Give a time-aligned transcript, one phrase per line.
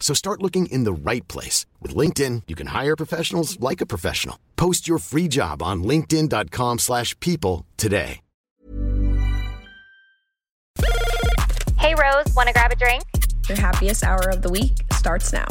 [0.00, 1.66] So start looking in the right place.
[1.82, 4.38] With LinkedIn, you can hire professionals like a professional.
[4.56, 8.20] Post your free job on linkedin.com slash people today.
[11.78, 13.04] Hey, Rose, want to grab a drink?
[13.48, 15.46] Your happiest hour of the week starts now.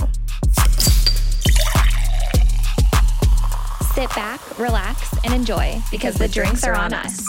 [3.94, 7.28] Sit back, relax, and enjoy because the drinks are on us.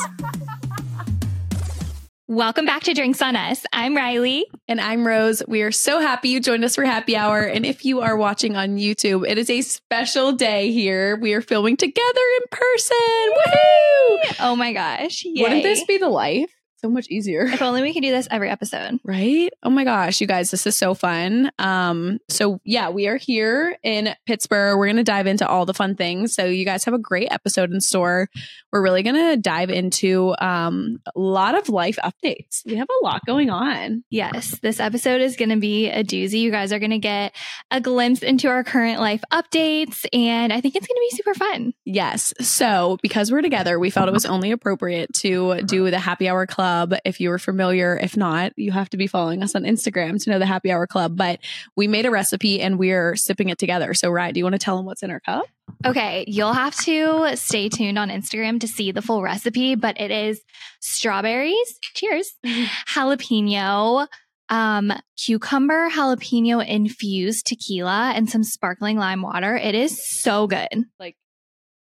[2.31, 3.65] Welcome back to Drinks on Us.
[3.73, 4.43] I'm Ryleigh.
[4.69, 5.43] And I'm Rose.
[5.49, 7.41] We are so happy you joined us for happy hour.
[7.41, 11.17] And if you are watching on YouTube, it is a special day here.
[11.17, 12.97] We are filming together in person.
[13.31, 14.37] Woohoo!
[14.41, 15.25] Oh my gosh.
[15.25, 15.43] Yay.
[15.43, 16.55] Wouldn't this be the life?
[16.81, 17.43] So much easier.
[17.43, 19.01] If only we could do this every episode.
[19.03, 19.51] Right?
[19.65, 21.51] Oh my gosh, you guys, this is so fun.
[21.59, 24.79] Um, so yeah, we are here in Pittsburgh.
[24.79, 26.37] We're gonna dive into all the fun things.
[26.37, 28.29] So you guys have a great episode in store.
[28.73, 32.65] We're really gonna dive into um a lot of life updates.
[32.65, 34.05] We have a lot going on.
[34.09, 36.41] Yes, this episode is gonna be a doozy.
[36.41, 37.35] You guys are gonna get
[37.73, 41.75] a glimpse into our current life updates, and I think it's gonna be super fun.
[41.85, 42.35] Yes.
[42.41, 46.47] So because we're together, we felt it was only appropriate to do the happy hour
[46.47, 46.68] club.
[47.05, 50.31] If you were familiar, if not, you have to be following us on Instagram to
[50.31, 51.17] know the happy hour club.
[51.17, 51.41] But
[51.77, 53.95] we made a recipe and we're sipping it together.
[53.95, 55.47] So, Ryan, do you want to tell them what's in our cup?
[55.85, 60.11] Okay, you'll have to stay tuned on Instagram to see the full recipe, but it
[60.11, 60.41] is
[60.81, 64.07] strawberries, cheers, jalapeno,
[64.49, 69.57] um, cucumber, jalapeno infused tequila, and some sparkling lime water.
[69.57, 70.85] It is so good.
[70.99, 71.17] Like,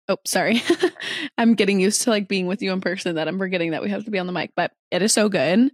[0.10, 0.62] oh, sorry.
[1.38, 3.90] I'm getting used to like being with you in person that I'm forgetting that we
[3.90, 5.72] have to be on the mic, but it is so good.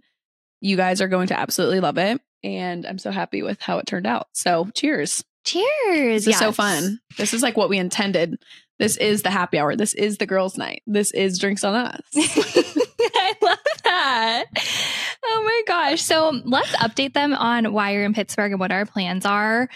[0.60, 2.20] You guys are going to absolutely love it.
[2.44, 4.28] And I'm so happy with how it turned out.
[4.32, 5.24] So, cheers.
[5.44, 6.24] Cheers.
[6.24, 7.00] This is so fun.
[7.16, 8.36] This is like what we intended.
[8.78, 9.74] This is the happy hour.
[9.74, 10.82] This is the girls' night.
[10.86, 12.00] This is drinks on us.
[12.14, 14.44] I love that.
[15.24, 16.02] Oh my gosh.
[16.02, 19.68] So let's update them on why you're in Pittsburgh and what our plans are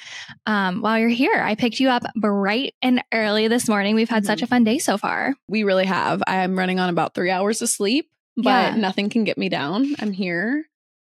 [0.46, 1.42] um, while you're here.
[1.42, 3.94] I picked you up bright and early this morning.
[3.94, 4.26] We've had mm-hmm.
[4.28, 5.34] such a fun day so far.
[5.48, 6.22] We really have.
[6.26, 8.76] I'm running on about three hours of sleep, but yeah.
[8.76, 9.94] nothing can get me down.
[10.00, 10.64] I'm here.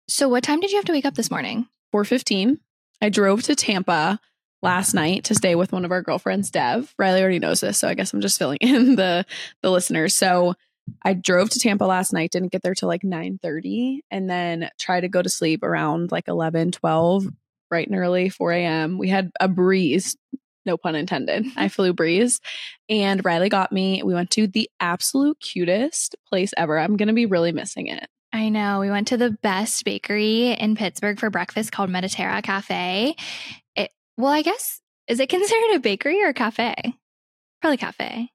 [0.09, 1.67] So what time did you have to wake up this morning?
[1.95, 2.59] 4.15.
[3.01, 4.21] I drove to Tampa
[4.63, 6.95] last night to stay with one of our girlfriends, Dev.
[6.99, 9.25] Ryleigh already knows this, so I guess I'm just filling in the
[9.63, 10.17] the listeners.
[10.17, 10.55] So
[11.03, 14.71] I drove to Tampa last night, didn't get there till like 9 30, and then
[14.79, 17.35] tried to go to sleep around like 11, 12, mm-hmm.
[17.69, 18.99] bright and early, 4 a.m.
[18.99, 20.17] We had a breeze,
[20.67, 21.47] no pun intended.
[21.57, 22.41] I flew breeze,
[22.89, 24.03] and Ryleigh got me.
[24.03, 26.79] We went to the absolute cutest place ever.
[26.79, 28.09] I'm going to be really missing it.
[28.33, 28.81] I know.
[28.81, 33.15] We went to the best bakery in Pittsburgh for breakfast called Mediterra Cafe.
[33.77, 36.75] It, well, I guess, is it considered a bakery or a cafe?
[37.61, 38.31] Probably cafe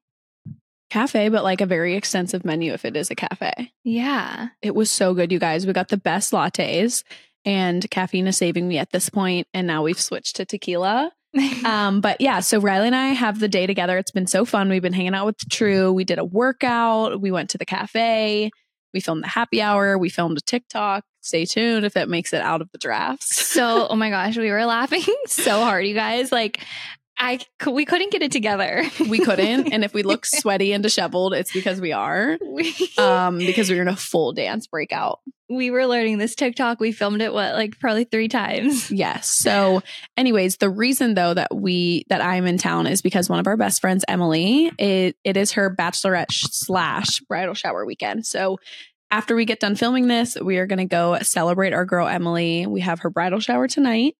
[0.90, 3.72] cafe, but like a very extensive menu if it is a cafe.
[3.84, 4.48] Yeah.
[4.60, 5.66] It was so good, you guys.
[5.66, 7.04] We got the best lattes,
[7.44, 11.12] and caffeine is saving me at this point, And now we've switched to tequila.
[11.64, 13.96] um, but yeah, so Ryleigh and I have the day together.
[13.96, 14.68] It's been so fun.
[14.68, 15.92] We've been hanging out with True.
[15.92, 17.20] We did a workout.
[17.20, 18.50] We went to the cafe.
[18.92, 19.96] We filmed the happy hour.
[19.96, 21.04] We filmed a TikTok.
[21.20, 23.46] Stay tuned if it makes it out of the drafts.
[23.46, 26.32] so, oh my gosh, we were laughing so hard, you guys.
[26.32, 26.60] Like,
[27.22, 27.38] I
[27.70, 28.82] we couldn't get it together.
[29.08, 29.72] We couldn't.
[29.74, 32.38] and if we look sweaty and disheveled, it's because we are.
[32.44, 35.20] we, Um, because we were in a full dance breakout.
[35.50, 36.80] we were learning this TikTok.
[36.80, 38.90] We filmed it what like probably three times.
[38.90, 39.30] Yes.
[39.30, 39.82] So,
[40.16, 43.56] anyways, the reason though that we that I'm in town is because one of our
[43.58, 48.24] best friends, Emily, it it is her bachelorette slash bridal shower weekend.
[48.26, 48.56] So.
[49.12, 52.64] After we get done filming this, we are going to go celebrate our girl Emily.
[52.68, 54.14] We have her bridal shower tonight.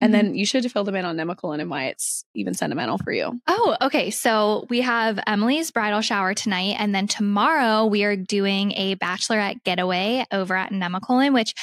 [0.00, 0.26] And mm-hmm.
[0.26, 3.40] then you should fill them in on Nemacolin and why it's even sentimental for you.
[3.46, 4.10] Oh, okay.
[4.10, 9.62] So we have Emily's bridal shower tonight, and then tomorrow we are doing a bachelorette
[9.64, 11.34] getaway over at Nemacolin.
[11.34, 11.54] Which,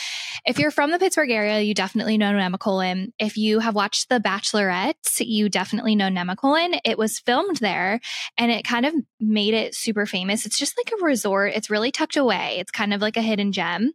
[0.45, 3.11] if you're from the Pittsburgh area, you definitely know Nemacolin.
[3.17, 6.79] If you have watched The Bachelorette, you definitely know Nemacolin.
[6.85, 7.99] It was filmed there,
[8.37, 10.45] and it kind of made it super famous.
[10.45, 11.53] It's just like a resort.
[11.55, 12.57] It's really tucked away.
[12.59, 13.93] It's kind of like a hidden gem,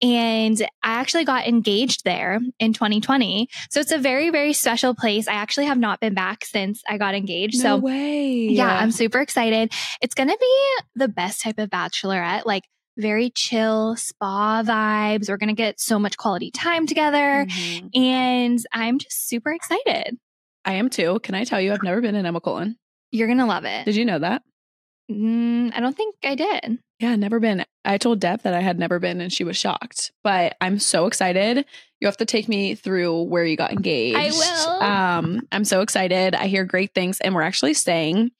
[0.00, 3.48] and I actually got engaged there in 2020.
[3.70, 5.28] So it's a very, very special place.
[5.28, 7.58] I actually have not been back since I got engaged.
[7.58, 8.48] so way.
[8.48, 9.72] yeah, I'm super excited.
[10.00, 12.64] It's going to be the best type of bachelorette, like
[12.98, 15.28] very chill spa vibes.
[15.28, 17.46] We're going to get so much quality time together.
[17.48, 17.96] Mhm.
[17.96, 20.16] And I'm just super excited.
[20.64, 21.18] I am too.
[21.22, 22.76] Can I tell you, I've never been in Nemacolin.
[23.10, 23.84] You're going to love it.
[23.84, 24.42] Did you know that?
[25.10, 26.78] Mm, I don't think I did.
[27.02, 27.64] Yeah, never been.
[27.84, 30.12] I told Deb that I had never been and she was shocked.
[30.22, 31.64] But I'm so excited.
[32.00, 34.16] You have to take me through where you got engaged.
[34.16, 34.82] I will.
[34.82, 36.36] Um, I'm so excited.
[36.36, 37.18] I hear great things.
[37.18, 38.30] And we're actually staying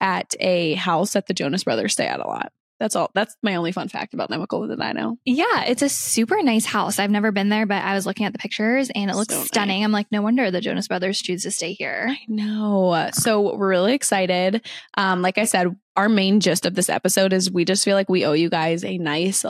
[0.00, 2.52] at a house that the Jonas Brothers stay at a lot.
[2.78, 3.10] That's all.
[3.14, 5.16] That's my only fun fact about Nemacolin that I know.
[5.24, 6.98] Yeah, it's a super nice house.
[6.98, 9.38] I've never been there, but I was looking at the pictures and it looks So
[9.40, 9.48] nice.
[9.48, 9.82] stunning.
[9.82, 12.08] I'm like, no wonder the Jonas Brothers choose to stay here.
[12.10, 13.08] I know.
[13.14, 14.66] So we're really excited.
[14.96, 18.10] Um, like I said, our main gist of this episode is we just feel like
[18.10, 19.44] we owe you guys a nice,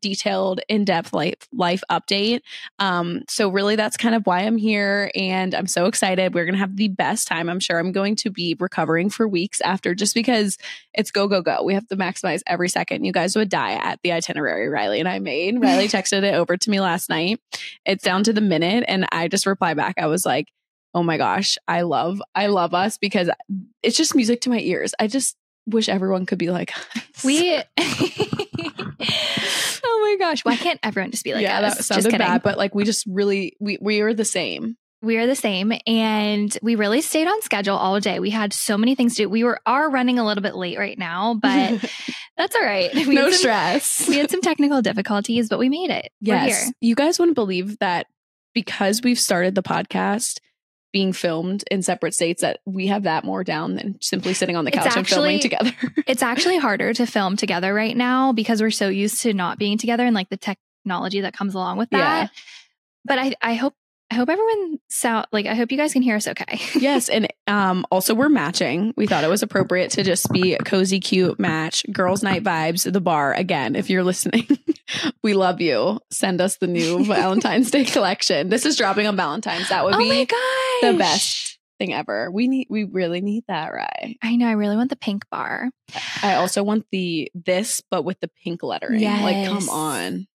[0.00, 2.40] detailed, in-depth life life update.
[2.78, 6.34] Um, so really that's kind of why I'm here and I'm so excited.
[6.34, 7.48] We're gonna have the best time.
[7.48, 10.58] I'm sure I'm going to be recovering for weeks after just because
[10.94, 11.62] it's go, go, go.
[11.62, 13.04] We have to maximize every second.
[13.04, 15.54] You guys would die at the itinerary Ryleigh and I made.
[15.60, 17.40] Ryleigh texted it over to me last night.
[17.84, 19.96] It's down to the minute and I just replied back.
[19.98, 20.48] I was like,
[20.94, 23.28] oh my gosh, I love, I love us because
[23.82, 24.94] it's just music to my ears.
[24.98, 27.24] I just wish everyone could be like us.
[27.24, 27.60] We.
[30.06, 30.44] oh my gosh.
[30.44, 31.74] Why can't everyone just be like yeah, us?
[31.74, 34.76] that Just sounded bad, but like we just really we we are the same.
[35.02, 38.18] We are the same and we really stayed on schedule all day.
[38.18, 39.28] We had so many things to do.
[39.28, 41.84] We were are running a little bit late right now, but
[42.36, 42.92] that's all right.
[42.94, 44.08] We no had some, stress.
[44.08, 46.10] We had some technical difficulties, but we made it.
[46.20, 46.72] Yes, here.
[46.80, 48.06] you guys wouldn't believe that
[48.54, 50.38] because we've started the podcast
[50.96, 54.64] being filmed in separate states that we have that more down than simply sitting on
[54.64, 55.70] the couch and filming together.
[56.06, 59.76] It's actually harder to film together right now because we're so used to not being
[59.76, 61.98] together and like the technology that comes along with that.
[61.98, 62.28] Yeah.
[63.04, 63.74] But I I hope
[64.10, 66.60] I hope everyone sound like I hope you guys can hear us okay.
[66.78, 68.94] yes, and um also we're matching.
[68.96, 72.90] We thought it was appropriate to just be a cozy, cute match, girls' night vibes,
[72.90, 73.34] the bar.
[73.34, 74.46] Again, if you're listening,
[75.22, 76.00] we love you.
[76.10, 78.48] Send us the new Valentine's Day collection.
[78.48, 79.68] This is dropping on Valentine's.
[79.70, 80.24] That would oh be
[80.82, 82.30] the best thing ever.
[82.30, 84.16] We need we really need that, right?
[84.22, 84.46] I know.
[84.46, 85.70] I really want the pink bar.
[86.22, 89.02] I also want the this but with the pink lettering.
[89.02, 90.26] Like come on.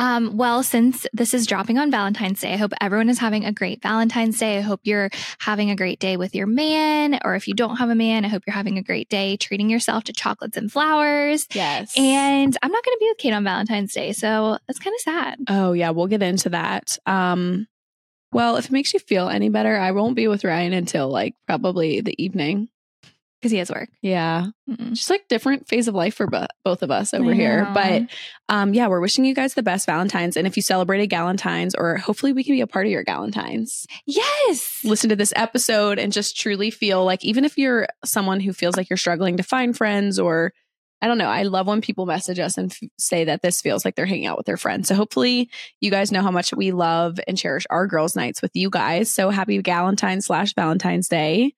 [0.00, 3.52] Um, well, since this is dropping on Valentine's Day, I hope everyone is having a
[3.52, 4.56] great Valentine's Day.
[4.56, 7.90] I hope you're having a great day with your man, or if you don't have
[7.90, 11.46] a man, I hope you're having a great day treating yourself to chocolates and flowers.
[11.52, 11.92] Yes.
[11.98, 15.00] And I'm not going to be with Cade on Valentine's Day, so that's kind of
[15.02, 15.38] sad.
[15.48, 16.96] Oh yeah, we'll get into that.
[17.04, 17.66] Um
[18.32, 21.34] well, if it makes you feel any better, I won't be with Ryan until like
[21.46, 22.68] probably the evening.
[23.40, 23.88] Because he has work.
[24.02, 24.48] Yeah.
[24.68, 24.92] Mm-mm.
[24.92, 27.68] Just like different phase of life for bo- both of us over here.
[27.72, 28.02] But
[28.48, 31.96] um yeah, we're wishing you guys the best Valentine's and if you celebrated Galentine's or
[31.96, 33.86] hopefully we can be a part of your Galentine's.
[34.06, 34.80] Yes.
[34.84, 38.76] Listen to this episode and just truly feel like even if you're someone who feels
[38.76, 40.52] like you're struggling to find friends or
[41.02, 41.30] I don't know.
[41.30, 44.26] I love when people message us and f- say that this feels like they're hanging
[44.26, 44.88] out with their friends.
[44.88, 45.48] So hopefully
[45.80, 49.10] you guys know how much we love and cherish our girls' nights with you guys.
[49.10, 51.54] So happy Galentine's slash Valentine's Day.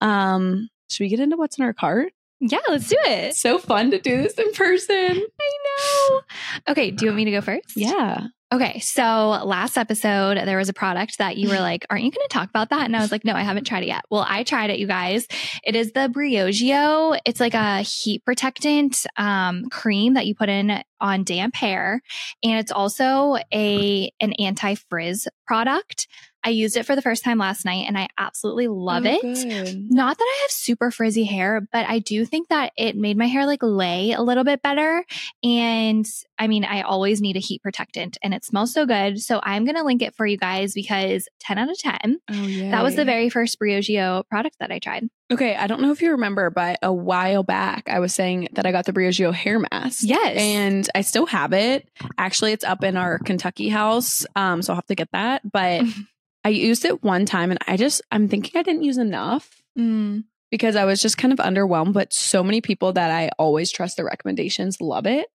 [0.00, 2.12] Um, should we get into what's in our cart?
[2.40, 3.36] Yeah, let's do it.
[3.36, 4.96] So fun to do this in person.
[5.40, 6.20] I know.
[6.68, 7.76] Okay, do you want me to go first?
[7.76, 8.26] Yeah.
[8.52, 12.26] Okay, so last episode, there was a product that you were like, Aren't you going
[12.28, 12.84] to talk about that?
[12.84, 14.04] And I was like, No, I haven't tried it yet.
[14.10, 15.26] Well, I tried it, you guys.
[15.64, 17.18] It is the Briogeo.
[17.24, 22.02] It's like a heat protectant um, cream that you put in on damp hair.
[22.42, 26.06] And it's also a an anti frizz product.
[26.44, 29.22] I used it for the first time last night and I absolutely love Oh, it.
[29.22, 29.90] good.
[29.90, 33.26] Not that I have super frizzy hair, but I do think that it made my
[33.26, 35.04] hair like lay a little bit better.
[35.42, 36.06] And
[36.38, 39.20] I mean, I always need a heat protectant and it smells so good.
[39.20, 42.18] So I'm going to link it for you guys because 10 out of 10.
[42.30, 42.70] Oh yeah.
[42.72, 45.08] That was the very first Briogeo product that I tried.
[45.32, 48.66] Okay, I don't know if you remember, but a while back I was saying that
[48.66, 50.00] I got the Briogeo hair mask.
[50.02, 50.36] Yes.
[50.38, 51.88] And I still have it.
[52.18, 54.26] Actually, it's up in our Kentucky house.
[54.36, 55.40] Um, so I'll have to get that.
[55.50, 55.82] But
[56.44, 60.24] I used it one time and I just I'm thinking I didn't use enough Mm.
[60.50, 61.94] because I was just kind of underwhelmed.
[61.94, 65.26] But so many people that I always trust their recommendations love it.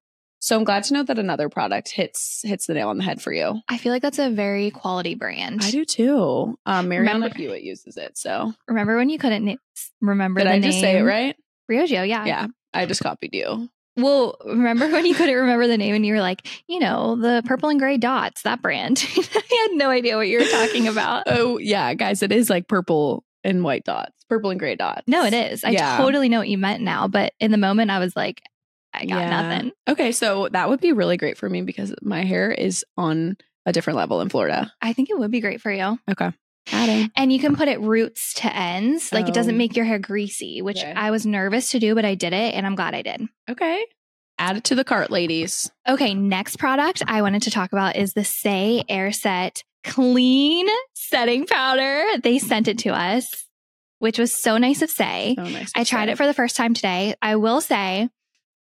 [0.41, 3.21] So I'm glad to know that another product hits hits the nail on the head
[3.21, 3.59] for you.
[3.67, 5.59] I feel like that's a very quality brand.
[5.63, 6.57] I do too.
[6.65, 8.17] Um, Mariana Remember- Hewitt uses it.
[8.17, 9.55] So Remember when you couldn't na-
[9.99, 10.61] remember did the I name?
[10.63, 11.35] just say it right?
[11.69, 12.25] Briogeo, yeah.
[12.25, 13.69] Yeah, I just copied you.
[14.01, 17.41] Well, remember when you couldn't remember the name and you were like, you know, the
[17.45, 19.03] purple and gray dots, that brand.
[19.17, 21.23] I had no idea what you were talking about.
[21.27, 25.03] Oh yeah, guys, it is like purple and white dots, purple and gray dots.
[25.07, 25.63] No, it is.
[25.63, 25.97] I Yeah.
[25.97, 28.41] totally know what you meant now, but in the moment I was like,
[28.93, 29.29] I got Yeah.
[29.29, 29.71] nothing.
[29.87, 33.71] Okay, so that would be really great for me because my hair is on a
[33.71, 34.71] different level in Florida.
[34.81, 35.99] I think it would be great for you.
[36.09, 36.31] Okay,
[36.71, 37.11] adding.
[37.15, 39.11] And you can put it roots to ends.
[39.11, 39.57] Like it doesn't Oh.
[39.57, 40.93] make your hair greasy, which Okay.
[40.93, 43.21] I was nervous to do, but I did it and I'm glad I did.
[43.49, 43.83] Okay,
[44.37, 45.69] add it to the cart, ladies.
[45.87, 51.45] Okay, next product I wanted to talk about is the Saie Air Set Clean Setting
[51.45, 52.05] Powder.
[52.21, 53.45] They sent it to us,
[53.99, 55.35] which was so nice of Saie.
[55.35, 55.71] So nice.
[55.75, 57.15] I tried it for the first time today.
[57.21, 58.09] I will say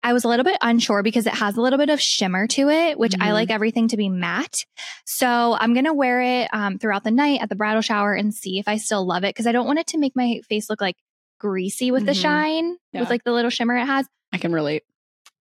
[0.06, 2.70] I was a little bit unsure because it has a little bit of shimmer to
[2.70, 3.34] it, which I Mhm.
[3.34, 4.66] like everything to be matte.
[5.06, 8.34] So I'm going to wear it um, throughout the night at the bridal shower and
[8.34, 10.70] see if I still love it because I don't want it to make my face
[10.70, 10.96] look like
[11.40, 12.22] greasy with the Mhm.
[12.22, 13.00] shine, Yeah.
[13.02, 14.08] with like the little shimmer it has.
[14.32, 14.84] I can relate.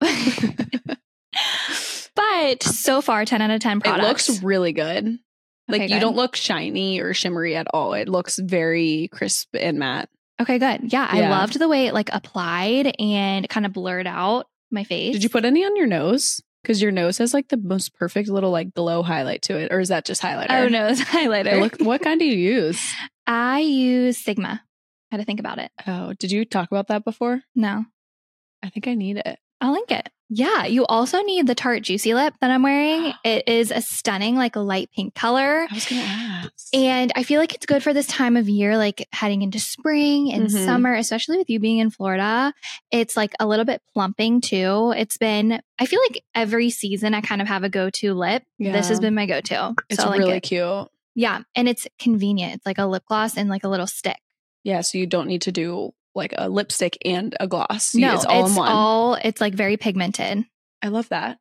[0.00, 0.98] but
[2.62, 5.18] so far, 10 out of 10 It looks really good.
[5.68, 6.00] Like Okay, you good.
[6.00, 7.94] don't look shiny or shimmery at all.
[7.94, 10.08] It looks very crisp and matte.
[10.40, 10.92] Okay, good.
[10.92, 15.12] Yeah, I loved the way it like applied and kind of blurred out my face.
[15.12, 16.42] Did you put any on your nose?
[16.62, 19.80] Because your nose has like the most perfect little like glow highlight to it, or
[19.80, 20.50] is that just highlighter?
[20.50, 21.60] Oh no, it's highlighter.
[21.60, 22.80] Look, what kind do you use?
[23.26, 24.62] I use Sigma.
[25.10, 25.70] I had to think about it.
[25.86, 27.42] Oh, did you talk about that before?
[27.54, 27.84] No,
[28.62, 29.38] I think I need it.
[29.60, 30.08] I'll link it.
[30.34, 33.12] Yeah, you also need the Tarte Juicy Lip that I'm wearing.
[33.24, 35.66] It is a stunning, like a light pink color.
[35.70, 36.68] I was gonna ask.
[36.74, 40.32] And I feel like it's good for this time of year, like heading into spring
[40.32, 40.64] and Mhm.
[40.64, 42.54] summer, especially with you being in Florida.
[42.90, 44.94] It's like a little bit plumping too.
[44.96, 48.42] It's been, I feel like every season I kind of have a go to lip.
[48.58, 49.74] This has been my go to.
[49.90, 50.42] it's so like really it.
[50.44, 50.88] cute.
[51.14, 51.40] Yeah.
[51.54, 52.54] And it's convenient.
[52.54, 54.16] It's like a lip gloss and like a little stick.
[54.64, 57.94] Yeah, so you don't need to do like a lipstick and a gloss.
[57.94, 58.68] no, it's all in one.
[58.68, 60.44] all- it's like very pigmented.
[60.82, 61.38] I love that.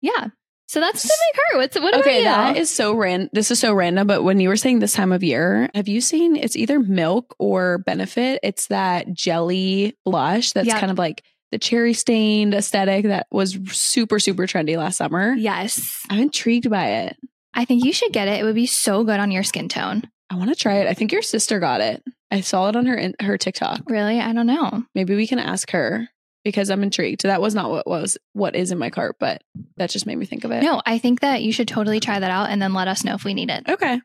[0.00, 0.28] Yeah.
[0.66, 1.62] So that's been my cart.
[1.62, 2.24] What's what okay, you?
[2.24, 3.28] that is so random.
[3.32, 6.00] This is so random, but when you were saying this time of year, have you
[6.00, 8.40] seen it's either Milk or Benefit?
[8.42, 10.78] It's that jelly blush that's Yep.
[10.80, 15.34] kind of like the cherry stained aesthetic that was super super trendy last summer.
[15.34, 16.00] yes.
[16.10, 17.16] I'm intrigued by it.
[17.52, 18.40] I think you should get it.
[18.40, 20.02] It would be so good on your skin tone.
[20.30, 20.88] I want to try it.
[20.88, 22.02] I think your sister got it.
[22.30, 23.82] I saw it on her in, her TikTok.
[23.86, 24.20] Really?
[24.20, 24.84] I don't know.
[24.94, 26.08] Maybe we can ask her
[26.44, 27.22] because I'm intrigued.
[27.22, 29.42] That was not what was what is in my cart, but
[29.76, 30.62] that just made me think of it.
[30.62, 33.14] No, I think that you should totally try that out and then let us know
[33.14, 33.68] if we need it.
[33.68, 34.00] Okay.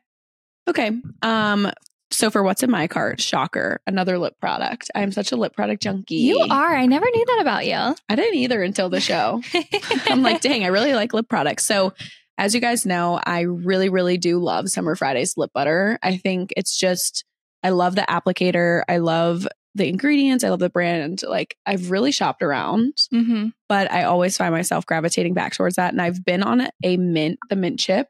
[0.68, 0.90] Okay.
[1.22, 1.70] Um
[2.12, 4.90] so for what's in my cart, shocker, another lip product.
[4.96, 6.16] I'm such a lip product junkie.
[6.16, 6.74] You are.
[6.74, 7.96] I never knew that about you.
[8.08, 9.40] I didn't either until the show.
[10.08, 11.66] I'm like, dang, I really like lip products.
[11.66, 11.92] So
[12.36, 15.98] as you guys know, I really, really do love Summer Fridays lip butter.
[16.02, 17.24] I think it's just
[17.62, 18.82] I love the applicator.
[18.88, 20.42] I love the ingredients.
[20.44, 21.22] I love the brand.
[21.26, 25.92] Like I've really shopped around, hmm but I always find myself gravitating back towards that.
[25.92, 28.08] And I've been on a mint, the mint chip.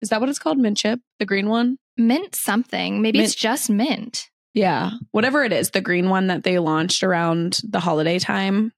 [0.00, 0.58] Is that what it's called?
[0.58, 1.00] Mint chip?
[1.18, 1.76] The green one?
[1.98, 3.02] Mint something.
[3.02, 4.30] Maybe it's just mint.
[4.54, 8.72] Yeah, whatever it is, the green one that they launched around the holiday time.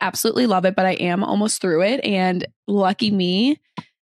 [0.00, 2.04] Absolutely love it, but I am almost through it.
[2.04, 3.60] And lucky me,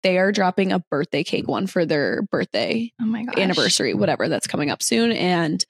[0.03, 3.37] they are dropping a birthday cake one for their birthday Oh my gosh.
[3.39, 5.13] anniversary, whatever that's coming up soon.
[5.13, 5.65] And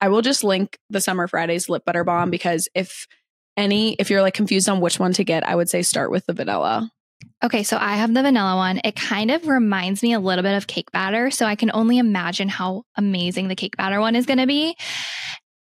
[0.00, 3.06] I will just link the Summer Fridays lip butter bomb because if
[3.56, 6.26] any, if you're like confused on which one to get, I would say start with
[6.26, 6.90] the vanilla.
[7.42, 8.80] Okay, so I have the vanilla one.
[8.84, 11.30] It kind of reminds me a little bit of cake batter.
[11.30, 14.76] So I can only imagine how amazing the cake batter one is going to be.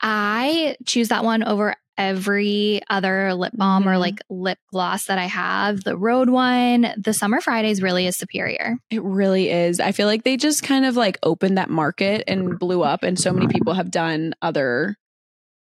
[0.01, 3.99] I choose that one over every other lip balm or Mhm.
[3.99, 5.83] like lip gloss that I have.
[5.83, 8.77] The road one, the summer Fridays really is superior.
[8.89, 9.79] It really is.
[9.79, 13.19] I feel like they just kind of like opened that market and blew up, and
[13.19, 14.95] so many people have done other.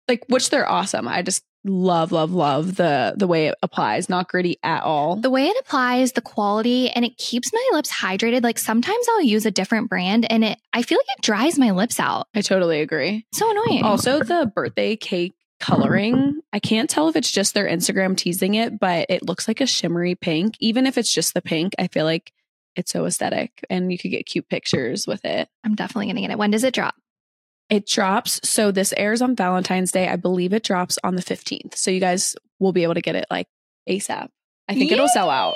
[0.09, 1.07] like which they're awesome.
[1.07, 4.09] I just love, love, love the the way it applies.
[4.09, 5.15] Not gritty at all.
[5.15, 8.43] The way it applies, the quality, and it keeps my lips hydrated.
[8.43, 11.71] Like sometimes I'll use a different brand and it I feel like it dries my
[11.71, 12.27] lips out.
[12.35, 13.25] I totally agree.
[13.33, 13.85] So annoying.
[13.85, 18.79] Also, the birthday cake coloring, I can't tell if it's just their Instagram teasing it,
[18.79, 20.57] but it looks like a shimmery pink.
[20.61, 22.33] Even if it's just the pink, I feel like
[22.77, 25.49] it's so aesthetic and you could get cute pictures with it.
[25.65, 26.39] I'm definitely gonna get it.
[26.39, 26.95] When does it drop?
[27.71, 28.41] It drops.
[28.47, 30.09] So this airs on Valentine's Day.
[30.09, 31.77] I believe it drops on the 15th.
[31.77, 33.47] So you guys will be able to get it like
[33.89, 34.29] ASAP.
[34.69, 35.55] I think it'll sell out.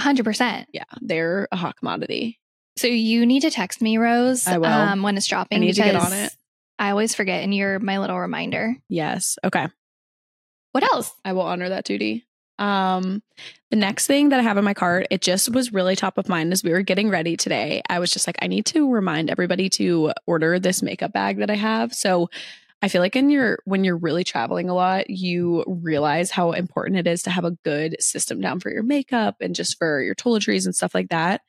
[0.00, 0.68] Hundred percent.
[0.72, 2.38] Yeah, they're a hot commodity.
[2.76, 4.46] So you need to text me, Rose.
[4.46, 4.66] I will.
[4.66, 5.56] Um, when it's dropping.
[5.56, 6.34] I need to get on it.
[6.82, 8.74] I always forget, and you're my little reminder.
[8.88, 9.38] Yes.
[9.44, 9.68] Okay.
[10.72, 11.12] What else?
[11.24, 12.26] I will honor that duty.
[12.58, 13.22] Um,
[13.70, 16.28] the next thing that I have in my cart, it just was really top of
[16.28, 17.82] mind as we were getting ready today.
[17.88, 21.50] I was just like, I need to remind everybody to order this makeup bag that
[21.50, 21.94] I have.
[21.94, 22.30] So
[22.82, 26.98] I feel like in your when you're really traveling a lot, you realize how important
[26.98, 30.16] it is to have a good system down for your makeup and just for your
[30.16, 31.42] toiletries and stuff like that.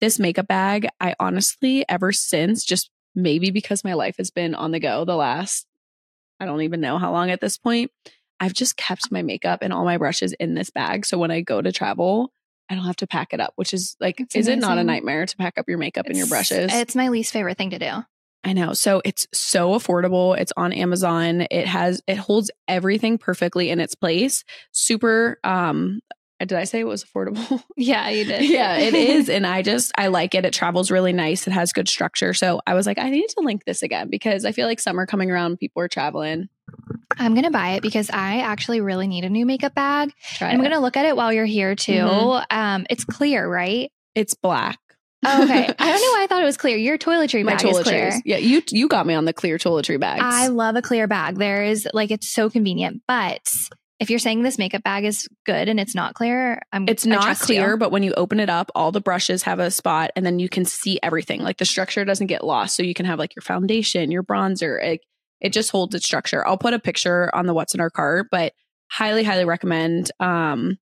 [0.00, 4.70] This makeup bag, I honestly, ever since, just maybe because my life has been on
[4.70, 5.66] the go the last,
[6.38, 7.90] I don't even know how long at this point,
[8.38, 11.04] I've just kept my makeup and all my brushes in this bag.
[11.04, 12.32] So when I go to travel,
[12.70, 14.84] I don't have to pack it up, which is like, That's is it not a
[14.84, 16.72] nightmare to pack up your makeup and your brushes?
[16.72, 18.04] It's my least favorite thing to do.
[18.42, 18.72] I know.
[18.72, 20.38] So it's so affordable.
[20.38, 21.46] It's on Amazon.
[21.50, 24.44] It has it holds everything perfectly in its place.
[24.72, 26.00] Super um
[26.40, 27.62] did I say it was affordable?
[27.76, 28.44] Yeah, you did.
[28.44, 30.44] yeah, it is and I just I like it.
[30.44, 31.46] It travels really nice.
[31.46, 32.34] It has good structure.
[32.34, 35.06] So I was like I need to link this again because I feel like summer
[35.06, 36.48] coming around people are traveling.
[37.18, 40.12] I'm gonna buy it because I actually really need a new makeup bag.
[40.40, 41.92] And I'm gonna look at it while you're here too.
[41.92, 42.44] Mhm.
[42.50, 43.90] Um, it's clear, right?
[44.14, 44.78] it's black.
[45.24, 45.64] Oh, okay.
[45.78, 46.76] I don't know why I thought it was clear.
[46.76, 48.12] Your toiletry My bag is clear.
[48.24, 50.22] Yeah, you you got me on the clear toiletry bags.
[50.24, 51.36] I love a clear bag.
[51.36, 53.02] There is like it's so convenient.
[53.06, 53.40] But
[54.00, 57.38] if you're saying this makeup bag is good and it's not clear, I'm It's not
[57.38, 57.76] clear, you.
[57.76, 60.48] but when you open it up, all the brushes have a spot and then you
[60.48, 61.42] can see everything.
[61.42, 62.76] Like the structure doesn't get lost.
[62.76, 64.82] So you can have like your foundation, your bronzer.
[64.82, 65.00] It,
[65.40, 66.46] it just holds its structure.
[66.46, 68.54] I'll put a picture on the what's in our cart, but
[68.90, 70.10] highly, highly recommend.
[70.18, 70.78] Um,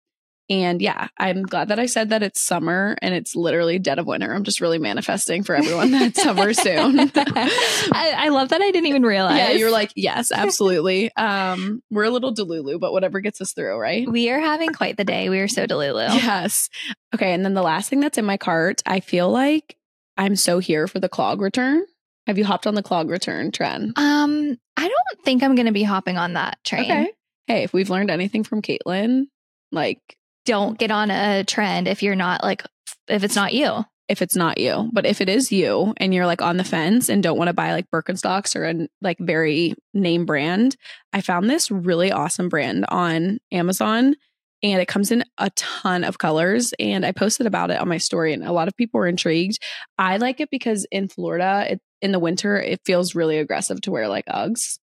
[0.50, 4.06] and yeah, I'm glad that I said that it's summer and it's literally dead of
[4.06, 4.32] winter.
[4.32, 6.98] I'm just really manifesting for everyone that summer soon.
[7.16, 9.36] I, I love that I didn't even realize.
[9.36, 11.14] yeah, you're like, yes, absolutely.
[11.16, 14.08] Um, we're a little delulu, but whatever gets us through, right?
[14.08, 15.28] we are having quite the day.
[15.28, 16.08] We are so delulu.
[16.08, 16.68] Yes.
[17.14, 17.32] Okay.
[17.32, 19.76] And then the last thing that's in my cart, I feel like
[20.16, 21.84] I'm so here for the clog return.
[22.26, 23.98] Have you hopped on the clog return trend?
[23.98, 26.84] Um, I don't think I'm gonna be hopping on that train.
[26.84, 27.12] Okay.
[27.46, 29.28] Hey, if we've learned anything from Caitlin,
[29.72, 30.17] like
[30.48, 32.64] Don't get on a trend if you're not like
[33.06, 33.84] if it's not you.
[34.08, 37.10] if it's not you, but if it is you and you're like on the fence
[37.10, 40.74] and don't want to buy like Birkenstocks or a like very name brand,
[41.12, 44.14] I found this really awesome brand on Amazon
[44.62, 47.98] and it comes in a ton of colors and I posted about it on my
[47.98, 49.58] story and a lot of people were intrigued.
[49.98, 53.90] I like it because in Florida, it, in the winter, it feels really aggressive to
[53.90, 54.78] wear like Uggs,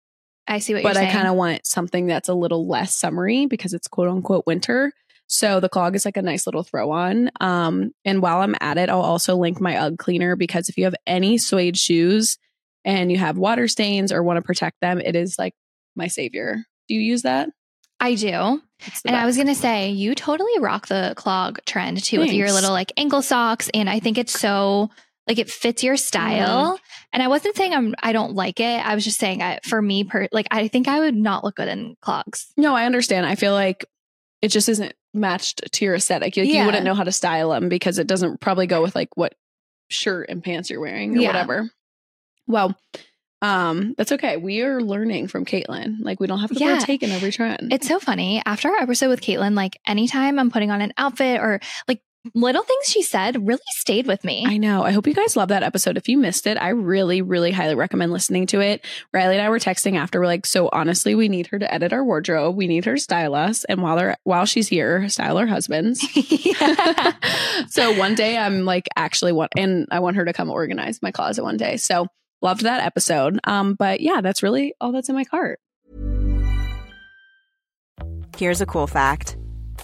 [0.47, 1.07] I see what but you're saying.
[1.07, 4.45] But I kind of want something that's a little less summery because it's quote unquote
[4.47, 4.93] winter.
[5.35, 7.29] So the clog is like a nice little throw on.
[7.41, 10.85] Um, and while I'm at it, I'll also link my UGG cleaner because if you
[10.85, 12.39] have any suede shoes
[12.85, 15.53] and you have water stains or want to protect them, it is like
[15.97, 16.65] my savior.
[16.87, 17.49] Do you use that?
[17.99, 18.63] I do.
[19.05, 22.71] And I was gonna say you totally rock the clog trend too with your little
[22.71, 24.91] like ankle socks, and I think it's so
[25.27, 26.79] like it fits your style.
[27.13, 28.87] And I wasn't saying I'm I don't like it.
[28.87, 31.57] I was just saying I, for me, per like I think I would not look
[31.57, 32.53] good in clogs.
[32.57, 33.27] No, I understand.
[33.27, 33.85] I feel like
[34.43, 36.37] it just isn't matched to your aesthetic.
[36.37, 36.61] Like, Yeah.
[36.61, 39.35] You wouldn't know how to style them because it doesn't probably go with like what
[39.89, 41.29] shirt and pants you're wearing or Yeah.
[41.29, 41.71] whatever.
[42.47, 42.77] Well,
[43.43, 44.37] um, that's okay.
[44.39, 45.97] We are learning from Caitlin.
[46.01, 46.77] Like we don't have to Yeah.
[46.79, 47.73] partake in every trend.
[47.73, 48.43] It's so funny.
[48.47, 52.01] After our episode with Caitlin, like anytime I'm putting on an outfit or like
[52.35, 54.45] little things she said really stayed with me.
[54.47, 54.83] I know.
[54.83, 55.97] I hope you guys love that episode.
[55.97, 58.85] If you missed it, I really, really highly recommend listening to it.
[59.13, 60.21] Ryleigh and I were texting after.
[60.21, 62.57] We're like, so honestly, we need her to edit our wardrobe.
[62.57, 66.01] We need her to style us, and while they're while she's here, style our husbands.
[67.69, 71.11] so one day I'm like actually want and I want her to come organize my
[71.11, 71.77] closet one day.
[71.77, 72.07] So
[72.41, 73.39] loved that episode.
[73.45, 75.61] Um, but yeah, that's really all that's in my cart.
[78.37, 79.37] Here's a cool fact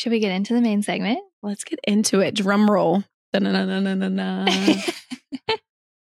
[0.00, 1.18] Should we get into the main segment?
[1.42, 2.34] Let's get into it.
[2.34, 3.04] Drum roll.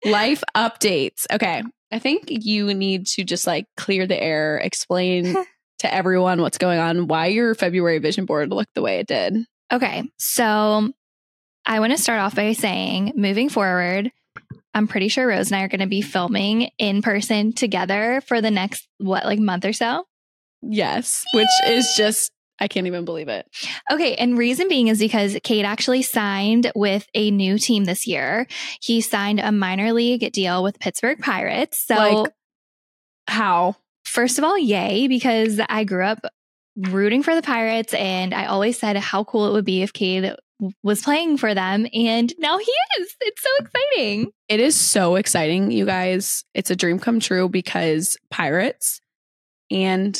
[0.05, 1.25] Life updates.
[1.29, 1.61] Okay.
[1.91, 5.35] I think you need to just like clear the air, explain
[5.79, 9.35] to everyone what's going on, why your February vision board looked the way it did.
[9.69, 10.09] Okay.
[10.17, 10.93] So
[11.65, 14.13] I want to start off by saying moving forward,
[14.73, 18.39] I'm pretty sure Rose and I are going to be filming in person together for
[18.39, 20.05] the next, what, like month or so?
[20.61, 23.47] Yes, which is just I can't even believe it.
[23.91, 24.15] Okay.
[24.15, 28.47] And reason being is because Cade actually signed with a new team this year.
[28.81, 31.85] He signed a minor league deal with Pittsburgh Pirates.
[31.85, 32.33] So, Like,
[33.27, 33.75] how?
[34.03, 36.19] first of all, yay, because I grew up
[36.75, 40.35] rooting for the Pirates and I always said how cool it would be if Cade
[40.83, 41.87] was playing for them.
[41.93, 43.15] And now he is.
[43.21, 44.31] It's so exciting.
[44.47, 46.43] It is so exciting, you guys.
[46.53, 48.99] It's a dream come true because pirates
[49.71, 50.19] and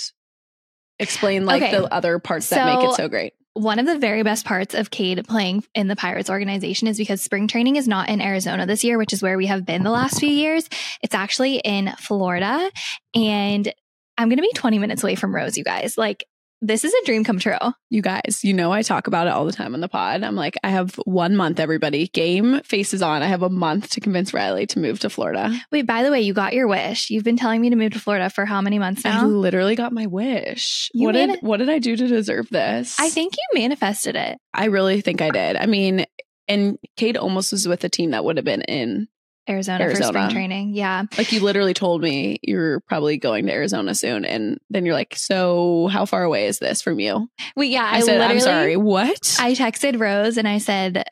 [1.00, 1.72] explain like Okay.
[1.78, 3.34] the other parts that make it So- so great.
[3.54, 7.22] One of the very best parts of Cade playing in the Pirates organization is because
[7.22, 9.90] spring training is not in Arizona this year, which is where we have been the
[9.92, 10.70] last few years.
[11.02, 12.72] It's actually in Florida.
[13.16, 13.74] And
[14.18, 15.98] I'm going to be 20 minutes away from Rose, you guys.
[15.98, 16.26] Like,
[16.62, 17.58] this is a dream come true.
[17.90, 20.24] You guys, you know I talk about it all the time on the pod.
[20.24, 22.08] I'm like, I have one month, everybody.
[22.08, 23.22] Game faces on.
[23.22, 25.58] I have a month to convince Ryleigh to move to Florida.
[25.72, 27.10] Wait, by the way, you got your wish.
[27.10, 29.24] You've been telling me to move to Florida for how many months now?
[29.24, 30.90] I literally got my wish.
[30.94, 33.00] You what mani- did what did I do to deserve this?
[33.00, 34.38] I think you manifested it.
[34.54, 35.56] I really think I did.
[35.56, 36.06] I mean,
[36.48, 39.08] and Cade almost was with a team that would have been in
[39.50, 40.74] Arizona, for spring training.
[40.74, 41.04] Yeah.
[41.18, 45.16] like you literally told me you're probably going to Arizona soon and then you're like,
[45.16, 47.90] "So, how far away is this from you?" Wait, yeah.
[47.92, 48.78] I, I, said, "I'm sorry.
[48.78, 51.04] What?" I texted Rose and I said,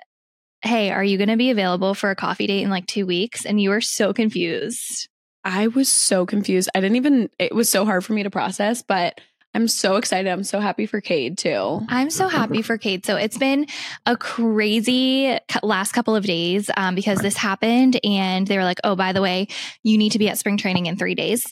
[0.63, 3.45] Hey, are you going to be available for a coffee date in like two weeks?
[3.45, 5.07] And you were so confused.
[5.43, 6.69] I was so confused.
[6.75, 9.21] I didn't even it was so hard for me to process, but
[9.57, 10.29] I'm so excited.
[10.29, 11.81] I'm so happy for Cade too.
[11.89, 13.07] I'm so happy for Cade.
[13.07, 13.65] So it's been
[14.05, 18.95] a crazy last couple of days um, because this happened and they were like, oh,
[18.95, 19.47] by the way,
[19.81, 21.43] you need to be at spring training in three days.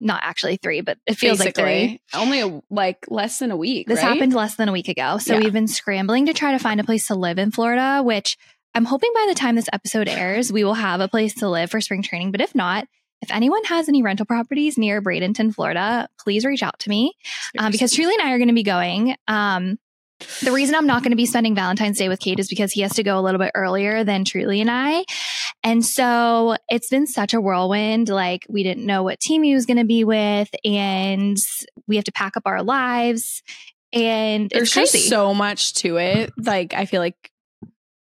[0.00, 2.00] Not actually three, but it feels like three.
[2.12, 3.86] Only a, like less than a week.
[3.86, 4.14] This right?
[4.14, 5.18] happened less than a week ago.
[5.18, 5.38] So Yeah.
[5.38, 8.36] we've been scrambling to try to find a place to live in Florida, which
[8.74, 11.70] I'm hoping by the time this episode airs, we will have a place to live
[11.70, 12.32] for spring training.
[12.32, 12.88] But if not,
[13.24, 17.14] if anyone has any rental properties near Bradenton, Florida, please reach out to me
[17.58, 19.16] um, because Truly and I are going to be going.
[19.26, 19.78] Um,
[20.42, 22.82] the reason I'm not going to be spending Valentine's Day with Cade is because he
[22.82, 25.06] has to go a little bit earlier than Truly and I.
[25.62, 28.10] And so it's been such a whirlwind.
[28.10, 31.38] Like, we didn't know what team he was going to be with, and
[31.86, 33.42] we have to pack up our lives.
[33.94, 34.98] And There's crazy.
[34.98, 36.32] just so much to it.
[36.36, 37.30] Like I feel like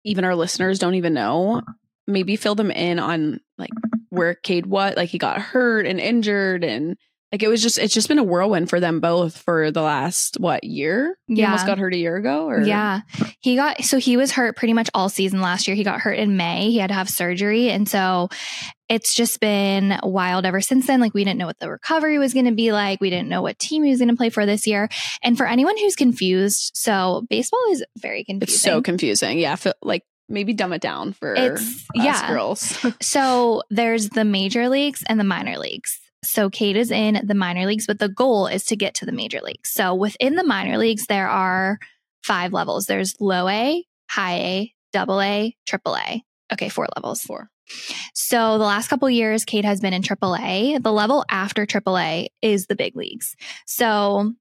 [0.05, 1.63] even our listeners don't even know.
[2.07, 3.71] Maybe fill them in on like
[4.17, 6.97] where Cade what like he got hurt and injured and
[7.33, 10.37] like it was just it's just been a whirlwind for them both for the last
[10.39, 11.19] what year?
[11.27, 11.47] He Yeah.
[11.47, 13.01] almost got hurt a year ago or Yeah.
[13.41, 15.77] He got, so he was hurt pretty much all season last year.
[15.77, 16.71] He got hurt in May.
[16.71, 17.69] He had to have surgery.
[17.71, 18.29] And so
[18.89, 21.01] it's just been wild ever since then.
[21.01, 23.01] Like, we didn't know what the recovery was going to be like.
[23.01, 24.89] We didn't know what team he was going to play for this year.
[25.23, 28.55] And for anyone who's confused, so baseball is very confusing.
[28.55, 29.41] It's so confusing.
[29.41, 32.29] Yeah, like maybe dumb it down for It's- us yeah.
[32.29, 32.85] girls.
[33.03, 35.99] So there's the major leagues and the minor leagues.
[36.25, 39.12] So Cade is in the minor leagues, but the goal is to get to the
[39.12, 39.71] major leagues.
[39.71, 41.79] So within the minor leagues, there are
[42.25, 42.87] five levels.
[42.87, 46.25] There's low A, high A, double A, triple A.
[46.53, 47.21] Okay, four levels.
[47.21, 47.49] Four.
[48.15, 50.79] So the last couple years, Cade has been in triple A.
[50.79, 53.37] The level after triple A is the big leagues.
[53.67, 54.33] So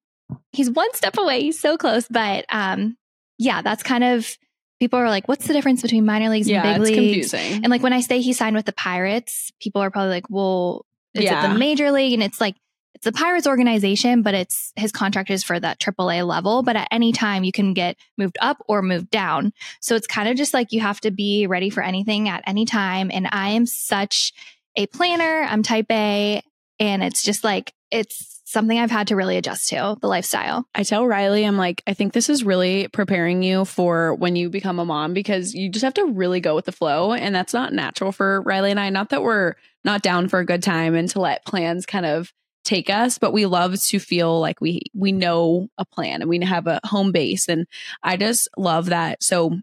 [0.54, 1.41] he's one step away.
[1.41, 2.08] He's so close.
[2.08, 2.98] But um,
[3.38, 4.38] yeah, that's kind of
[4.80, 7.32] people are like, what's the difference between minor leagues yeah, and big it's leagues?
[7.32, 7.64] confusing.
[7.64, 10.86] And like when I say he signed with the Pirates, people are probably like, well,
[11.14, 12.14] is it the major league?
[12.14, 12.56] And it's like,
[12.94, 16.64] it's the Pirates organization, but it's his contract is for that AAA level.
[16.64, 19.54] But at any time, you can get moved up or moved down.
[19.82, 22.66] So it's kind of just like you have to be ready for anything at any
[22.66, 23.12] time.
[23.14, 24.34] And I am such
[24.78, 25.46] a planner.
[25.50, 26.42] I'm type A.
[26.80, 30.67] And it's just like, it's something I've had to really adjust to the lifestyle.
[30.73, 34.49] I tell Ryleigh, I'm like, I think this is really preparing you for when you
[34.49, 37.13] become a mom because you just have to really go with the flow.
[37.13, 38.89] And that's not natural for Ryleigh and I.
[38.91, 42.31] Not that we're not down for a good time and to let plans kind of
[42.63, 46.39] take us, but we love to feel like we we know a plan and we
[46.45, 47.47] have a home base.
[47.49, 47.67] And
[48.03, 49.23] I just love that.
[49.23, 49.60] So,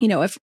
[0.00, 0.38] you know, if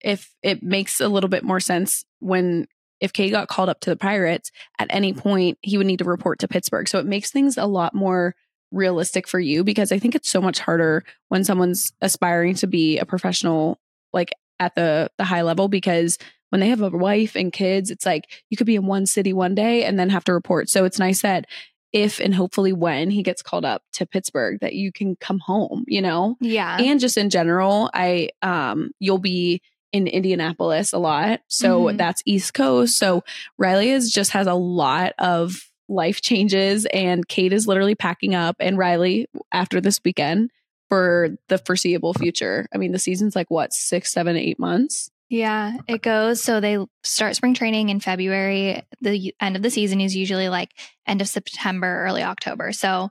[0.00, 2.66] if it makes a little bit more sense when
[3.00, 6.04] if Cade got called up to the Pirates at any point, he would need to
[6.04, 6.88] report to Pittsburgh.
[6.88, 8.34] So it makes things a lot more
[8.72, 12.98] realistic for you because I think it's so much harder when someone's aspiring to be
[12.98, 13.78] a professional
[14.12, 16.18] like at the the high level because
[16.50, 19.32] when they have a wife and kids, it's like you could be in one city
[19.32, 20.68] one day and then have to report.
[20.68, 21.46] So it's nice that
[21.92, 25.84] if and hopefully when he gets called up to Pittsburgh that you can come home,
[25.86, 26.36] you know?
[26.40, 26.76] Yeah.
[26.78, 31.40] And just in general, I um you'll be in Indianapolis a lot.
[31.48, 31.96] So Mhm.
[31.96, 32.96] that's East Coast.
[32.98, 33.22] So
[33.58, 38.56] Ryleigh is just has a lot of life changes and Cade is literally packing up
[38.58, 40.50] and Ryleigh after this weekend
[40.88, 42.66] for the foreseeable future.
[42.74, 45.10] I mean, the season's like what, six, seven, eight months?
[45.28, 46.40] Yeah, it goes.
[46.40, 48.82] So they start spring training in February.
[49.00, 50.70] The end of the season is usually like
[51.06, 52.70] end of September, early October.
[52.72, 53.10] So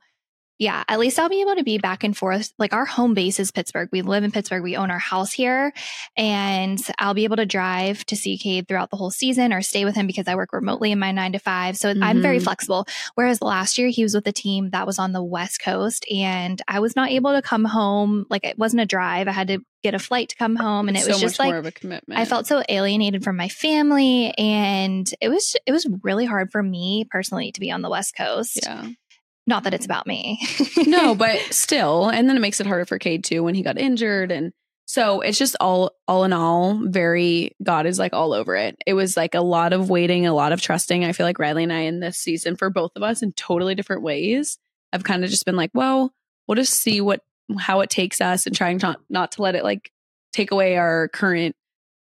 [0.57, 2.53] yeah, at least I'll be able to be back and forth.
[2.57, 3.89] Like our home base is Pittsburgh.
[3.91, 4.63] We live in Pittsburgh.
[4.63, 5.73] We own our house here.
[6.15, 9.83] And I'll be able to drive to see Cade throughout the whole season or stay
[9.85, 11.75] with him because I work remotely in my nine to five.
[11.77, 12.43] So I'm very Mhm.
[12.43, 12.87] flexible.
[13.15, 16.61] Whereas last year he was with a team that was on the West Coast and
[16.67, 18.25] I was not able to come home.
[18.29, 19.27] Like it wasn't a drive.
[19.27, 20.87] I had to get a flight to come home.
[20.87, 22.19] And it was so just like, more of a commitment.
[22.19, 26.63] I felt so alienated from my family and it was it was really hard for
[26.63, 28.59] me personally to be on the West Coast.
[28.63, 28.87] yeah.
[29.47, 30.39] Not that it's about me.
[30.87, 33.77] no, but still, and then it makes it harder for Cade too when he got
[33.77, 34.53] injured, and
[34.85, 38.75] so it's just all all in all, very God is like all over it.
[38.85, 41.03] It was like a lot of waiting, a lot of trusting.
[41.03, 43.75] I feel like Ryleigh and I in this season for both of us in totally
[43.75, 44.57] different ways
[44.93, 46.13] have kind of just been like, well,
[46.47, 47.21] we'll just see what
[47.59, 49.91] how it takes us and trying to not to let it like
[50.33, 51.55] take away our current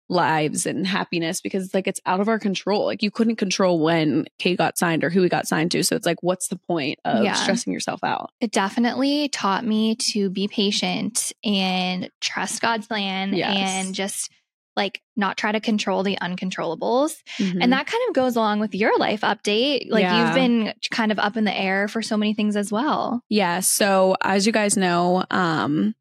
[0.09, 2.87] lives and happiness because it's like it's out of our control.
[2.87, 5.83] Like you couldn't control when Cade got signed or who he got signed to.
[5.83, 7.35] So it's like, what's the point of Yeah.
[7.35, 8.31] stressing yourself out?
[8.41, 13.57] it definitely taught me to be patient and trust God's plan Yes.
[13.87, 14.31] and just
[14.77, 17.17] like not try to control the uncontrollables.
[17.39, 17.59] Mhm.
[17.61, 19.87] And that kind of goes along with your life update.
[19.91, 20.27] Like Yeah.
[20.27, 23.23] you've been kind of up in the air for so many things as well.
[23.29, 23.61] Yeah.
[23.61, 25.95] So as you guys know, um,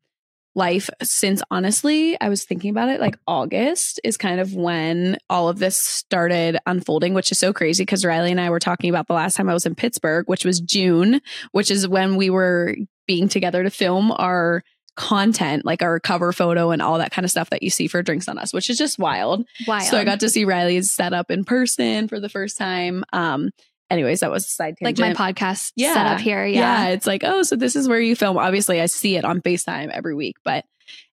[0.58, 5.48] life since honestly, I was thinking about it, like August is kind of when all
[5.48, 9.08] of this started unfolding, which is so crazy because Ryleigh and I were talking about
[9.08, 12.76] the last time I was in Pittsburgh, which was June, which is when we were
[13.06, 14.64] being together to film our
[14.96, 18.02] content, like our cover photo and all that kind of stuff that you see for
[18.02, 19.46] Drinks on Us, which is just wild.
[19.68, 19.84] Wild.
[19.84, 23.04] So I got to see Ryleigh's setup in person for the first time.
[23.14, 23.52] Um,
[23.90, 25.94] anyways, that was a side like my podcast Yeah.
[25.94, 26.46] setup here.
[26.46, 26.88] Yeah.
[26.90, 28.38] It's like, oh, so this is where you film.
[28.38, 30.36] Obviously, I see it on FaceTime every week.
[30.44, 30.66] But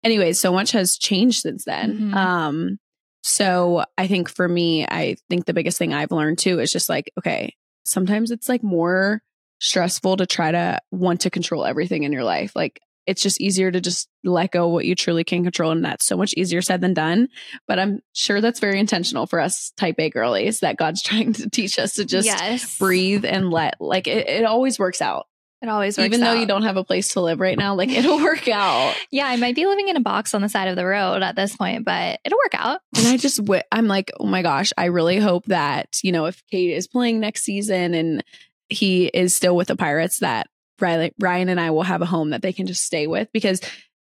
[0.05, 2.11] anyways, so much has changed since then.
[2.13, 2.15] Mhm.
[2.15, 2.79] Um,
[3.23, 6.89] so I think for me, I think the biggest thing I've learned too is just
[6.89, 7.55] like, okay,
[7.85, 9.23] sometimes it's like more
[9.61, 12.53] stressful to try to want to control everything in your life.
[12.55, 15.73] Like it's just easier to just let go what you truly can control.
[15.73, 17.29] And that's so much easier said than done.
[17.67, 21.49] But I'm sure that's very intentional for us type A girlies that God's trying to
[21.51, 22.79] teach us to just yes.
[22.79, 25.27] breathe and let like it, it always works out
[25.63, 26.07] It always works out.
[26.07, 28.95] even though you don't have a place to live right now like it'll work out
[29.11, 31.35] Yeah, I might be living in a box on the side of the road at
[31.35, 32.81] this point, but it'll work out.
[32.97, 36.27] and i just wi- i'm like oh my gosh i really hope that you know
[36.27, 38.23] if cade is playing next season and
[38.69, 40.47] he is still with the pirates that
[40.81, 43.61] Ryleigh, ryan and i will have a home that they can just stay with because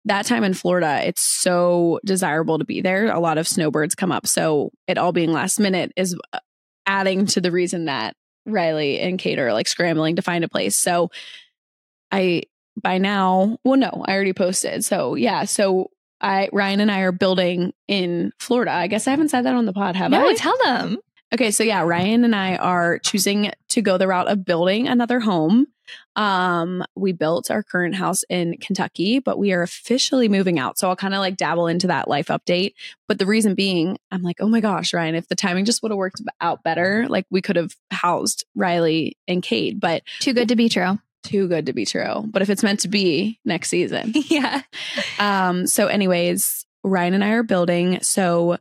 [0.05, 4.11] that time in florida it's so desirable to be there a lot of snowbirds come
[4.11, 6.39] up so it all being last minute is uh,
[6.85, 8.15] adding to the reason that
[8.47, 11.09] ryleigh and cade are like scrambling to find a place so
[12.11, 12.43] I
[12.81, 14.83] by now, well, no, I already posted.
[14.83, 18.71] So yeah, so I Ryan and I are building in Florida.
[18.71, 20.17] I guess I haven't said that on the pod, have I?
[20.17, 20.33] no, I?
[20.35, 20.97] tell them.
[21.33, 25.19] Okay, so yeah, Ryan and I are choosing to go the route of building another
[25.21, 25.67] home.
[26.15, 30.77] Um, we built our current house in Kentucky, but we are officially moving out.
[30.77, 32.73] So I'll kind of like dabble into that life update.
[33.07, 35.91] But the reason being, I'm like, oh my gosh, Ryan, if the timing just would
[35.91, 40.49] have worked out better, like we could have housed Ryleigh and Cade, but Too good
[40.49, 40.99] to be true.
[41.23, 42.25] too good to be true.
[42.27, 44.11] But if it's meant to be next season.
[44.27, 44.63] yeah.
[45.19, 48.01] um, so anyways, Ryan and I are building.
[48.01, 48.57] So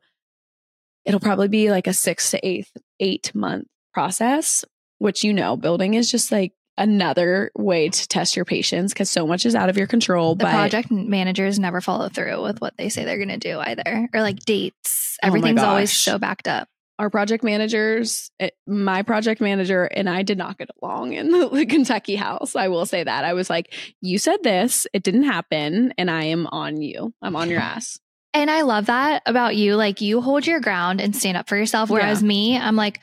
[1.10, 2.68] it'll probably be like a six to eight,
[3.00, 4.64] eight month process,
[4.98, 9.26] which you know, building is just like another way to test your patience because so
[9.26, 10.36] much is out of your control.
[10.36, 13.58] The but project managers never follow through with what they say they're going to do
[13.58, 15.18] either, or like dates.
[15.22, 16.04] Oh Everything's always gosh.
[16.04, 16.68] so backed up.
[16.98, 21.48] our project managers, it, my project manager and I did not get along in the,
[21.52, 22.54] the Kentucky house.
[22.54, 23.24] I will say that.
[23.24, 27.12] I was like, you said this, it didn't happen, and I am on you.
[27.20, 27.98] I'm on your ass.
[28.32, 29.76] And I love that about you.
[29.76, 31.90] Like you hold your ground and stand up for yourself.
[31.90, 32.28] Whereas Yeah.
[32.28, 33.00] me, I'm like,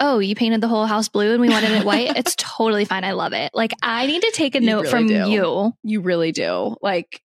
[0.00, 2.16] oh, you painted the whole house blue and we wanted it white.
[2.16, 3.04] it's totally fine.
[3.04, 3.50] I love it.
[3.54, 5.30] Like I need to take a You note really from do.
[5.30, 5.72] you.
[5.84, 6.76] You really do.
[6.80, 7.22] Like,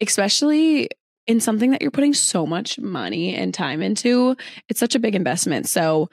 [0.00, 0.88] especially
[1.26, 4.36] in something that you're putting so much money and time into,
[4.68, 5.68] it's such a big investment.
[5.68, 6.08] So,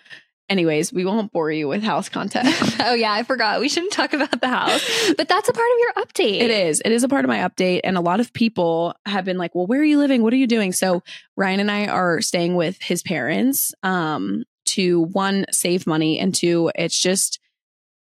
[0.49, 2.47] anyways, we won't bore you with house content.
[2.81, 3.60] oh yeah, I forgot.
[3.60, 5.13] We shouldn't talk about the house.
[5.17, 6.41] But that's a part of your update.
[6.41, 6.81] It is.
[6.84, 7.81] It is a part of my update.
[7.84, 10.23] And a lot of people have been like, well, where are you living?
[10.23, 10.71] What are you doing?
[10.71, 11.03] So
[11.36, 16.71] Ryan and I are staying with his parents um, to one, save money, and two,
[16.75, 17.39] it's just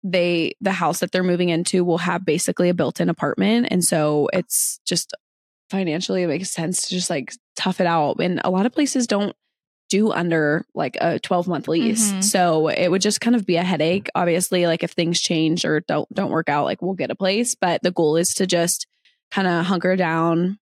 [0.04, 3.68] they the house that they're moving into will have basically a built-in apartment.
[3.70, 5.14] And so it's just
[5.70, 8.20] financially it makes sense to just like tough it out.
[8.20, 9.34] And a lot of places don't
[9.88, 12.12] do under like a 12 month lease.
[12.12, 12.24] Mhm.
[12.24, 14.08] So it would just kind of be a headache.
[14.14, 17.54] Obviously, like if things change or don't don't work out, like we'll get a place.
[17.54, 18.86] But the goal is to just
[19.30, 20.58] kind of hunker down,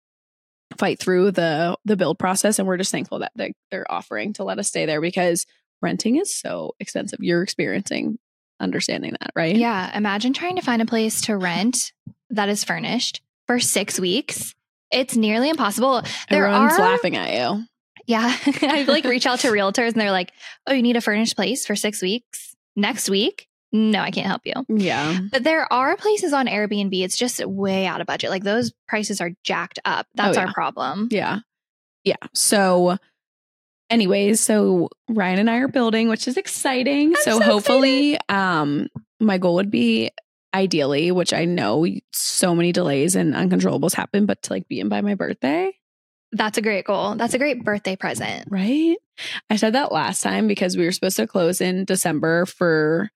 [0.78, 2.60] fight through the the build process.
[2.60, 5.46] And we're just thankful that they, they're offering to let us stay there because
[5.82, 7.20] renting is so expensive.
[7.22, 8.18] You're experiencing
[8.60, 9.56] understanding that, right?
[9.56, 9.96] Yeah.
[9.98, 11.92] Imagine trying to find a place to rent
[12.30, 14.54] that is furnished for six weeks.
[14.92, 16.04] It's nearly impossible.
[16.30, 17.66] There Everyone's are laughing at you.
[18.08, 18.36] Yeah.
[18.62, 20.32] I like reach out to realtors and they're like,
[20.68, 23.48] oh, you need a furnished place for six weeks next week?
[23.72, 24.54] No, I can't help you.
[24.70, 25.20] Yeah.
[25.32, 26.94] But there are places on Airbnb.
[27.04, 28.30] It's just way out of budget.
[28.30, 30.08] Like those prices are jacked up.
[30.16, 30.48] That's Oh, yeah.
[30.48, 31.08] our problem.
[31.12, 31.40] Yeah.
[32.06, 32.16] Yeah.
[32.34, 32.98] So,
[33.90, 37.16] anyways, so Ryan and I are building, which is exciting.
[37.16, 38.88] So, so hopefully, um,
[39.20, 40.12] my goal would be
[40.54, 44.88] ideally, which I know so many delays and uncontrollables happen, but to like be in
[44.88, 45.74] by my birthday,
[46.36, 47.16] That's a great goal.
[47.16, 48.48] That's a great birthday present.
[48.50, 48.98] right?
[49.50, 53.10] I said that last time because we were supposed to close in December for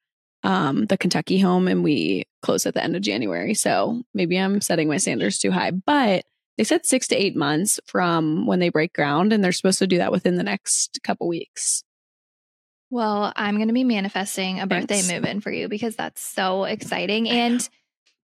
[0.43, 3.53] um the Kentucky home and we closed at the end of January.
[3.53, 6.23] So maybe I'm setting my standards too high, but
[6.57, 9.87] they said 6 to 8 months from when they break ground and they're supposed to
[9.87, 11.83] do that within the next couple weeks.
[12.89, 16.63] Well, I'm going to be manifesting a birthday move in for you because that's so
[16.63, 17.29] exciting.
[17.29, 17.67] And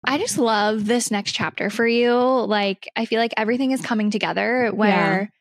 [0.03, 2.13] I just love this next chapter for you.
[2.13, 5.31] Like, I feel like everything is coming together where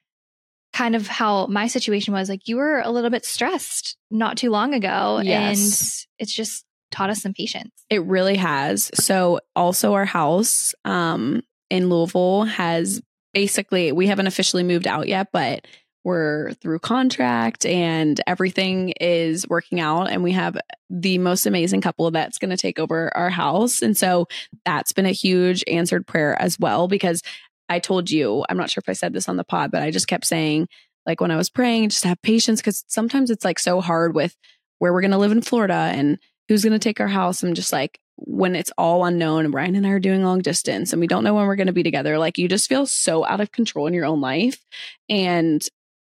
[0.72, 4.50] kind of how my situation was like, you were a little bit stressed not too
[4.50, 5.20] long ago.
[5.22, 6.06] Yes.
[6.18, 7.72] And it's just taught us some patience.
[7.90, 8.90] It really has.
[8.94, 13.00] So also our house um in Louisville has
[13.34, 15.66] basically we haven't officially moved out yet, but
[16.06, 20.56] we're through contract and everything is working out and we have
[20.88, 23.82] the most amazing couple that's going to take over our house.
[23.82, 24.28] And so
[24.64, 27.22] that's been a huge answered prayer as well because
[27.68, 29.90] I told you, I'm not sure if I said this on the pod, but I
[29.90, 30.68] just kept saying
[31.06, 34.36] like when I was praying just have patience cuz sometimes it's like so hard with
[34.78, 37.42] where we're going to live in Florida and who's going to take our house.
[37.42, 40.92] I'm just like, when it's all unknown and Brian and I are doing long distance
[40.92, 43.26] and we don't know when we're going to be together, like you just feel so
[43.26, 44.64] out of control in your own life.
[45.08, 45.66] And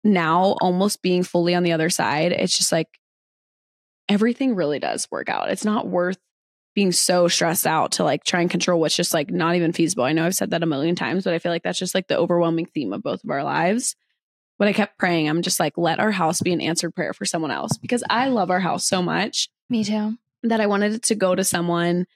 [0.05, 2.89] now almost being fully on the other side, it's just like
[4.09, 5.51] everything really does work out.
[5.51, 6.19] It's not worth
[6.75, 10.05] being so stressed out to like try and control what's just like not even feasible.
[10.05, 12.09] I know I've said that a million times, but I feel like that's just like
[12.09, 13.97] the overwhelming theme of both of our lives.
[14.59, 17.25] But I kept praying, I'm just like, let our house be an answered prayer for
[17.25, 20.17] someone else because I love our house so much Me too.
[20.43, 22.07] that I wanted it to go to someone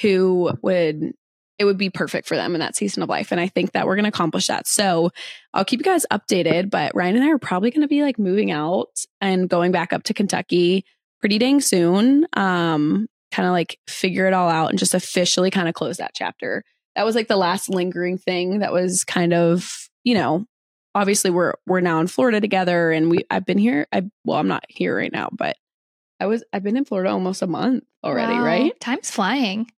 [0.00, 1.12] who would
[1.60, 3.30] it would be perfect for them in that season of life.
[3.32, 4.66] And I think that we're going to accomplish that.
[4.66, 5.10] So
[5.52, 6.70] I'll keep you guys updated.
[6.70, 8.88] But Ryan and I are probably going to be like moving out
[9.20, 10.86] and going back up to Kentucky
[11.20, 12.26] pretty dang soon.
[12.34, 16.12] Um, kind of like figure it all out and just officially kind of close that
[16.14, 16.64] chapter.
[16.96, 19.70] That was like the last lingering thing that was kind of,
[20.02, 20.46] you know,
[20.94, 23.86] obviously we're we're now in Florida together and we I've been here.
[23.92, 25.56] I well, I'm not here right now, but
[26.18, 28.44] I was I've been in Florida almost a month already, Wow.
[28.44, 28.80] right?
[28.80, 29.70] Time's flying.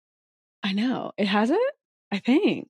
[0.63, 1.13] I know.
[1.17, 1.59] It has it?
[2.13, 2.69] I think.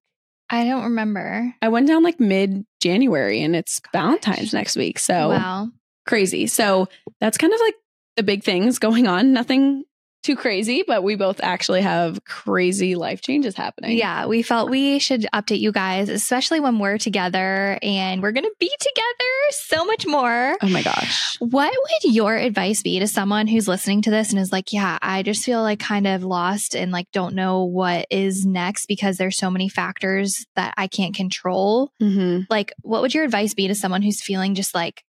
[0.50, 1.55] I don't remember.
[1.62, 4.98] I went down like mid January and it's Valentine's next week.
[4.98, 5.68] So Wow.
[6.07, 6.46] crazy.
[6.46, 6.88] So
[7.20, 7.74] that's kind of like
[8.16, 9.33] the big things going on.
[9.33, 9.85] Nothing
[10.22, 13.96] too crazy, but we both actually have crazy life changes happening.
[13.96, 18.44] Yeah, we felt we should update you guys, especially when we're together and we're going
[18.44, 20.56] to be together so much more.
[20.62, 21.37] Oh my gosh.
[21.40, 24.98] What would your advice be to someone who's listening to this and is like, yeah,
[25.00, 29.16] I just feel like kind of lost and like don't know what is next because
[29.16, 31.92] there's so many factors that I can't control?
[31.98, 35.02] hmm Like, what would your advice be to someone who's feeling just like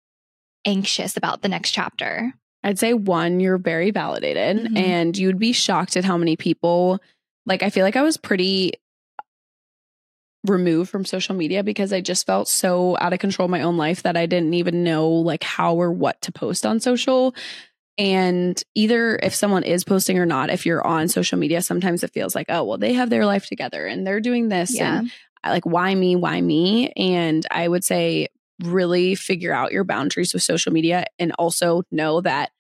[0.67, 2.35] anxious about the next chapter?
[2.69, 4.77] I'd say one, you're very validated Mhm.
[4.79, 7.01] and you'd be shocked at how many people
[7.47, 8.73] like I feel like I was pretty
[10.47, 13.79] removed from social media because I just felt so out of control of my own
[13.79, 17.35] life that I didn't even know like how or what to post on social.
[17.97, 22.13] And either if someone is posting or not, if you're on social media, sometimes it
[22.13, 24.77] feels like, oh, well, they have their life together and they're doing this.
[24.77, 24.99] Yeah.
[24.99, 25.11] And
[25.45, 26.17] like, why me?
[26.17, 26.91] Why me?
[26.97, 28.29] And I would say,
[28.61, 32.51] really figure out your boundaries with social media and also know that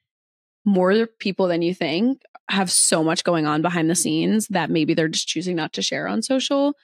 [0.64, 4.94] more people than you think have so much going on behind the scenes that maybe
[4.94, 6.74] they're just choosing not to share on social.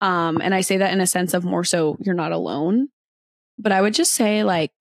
[0.00, 2.88] Um, and I say that in a sense of more so you're not alone.
[3.58, 4.72] But I would just say, like,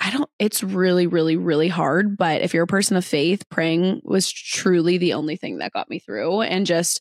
[0.00, 2.16] I don't, it's really, really, really hard.
[2.16, 5.88] But if you're a person of faith, praying was truly the only thing that got
[5.88, 7.00] me through and just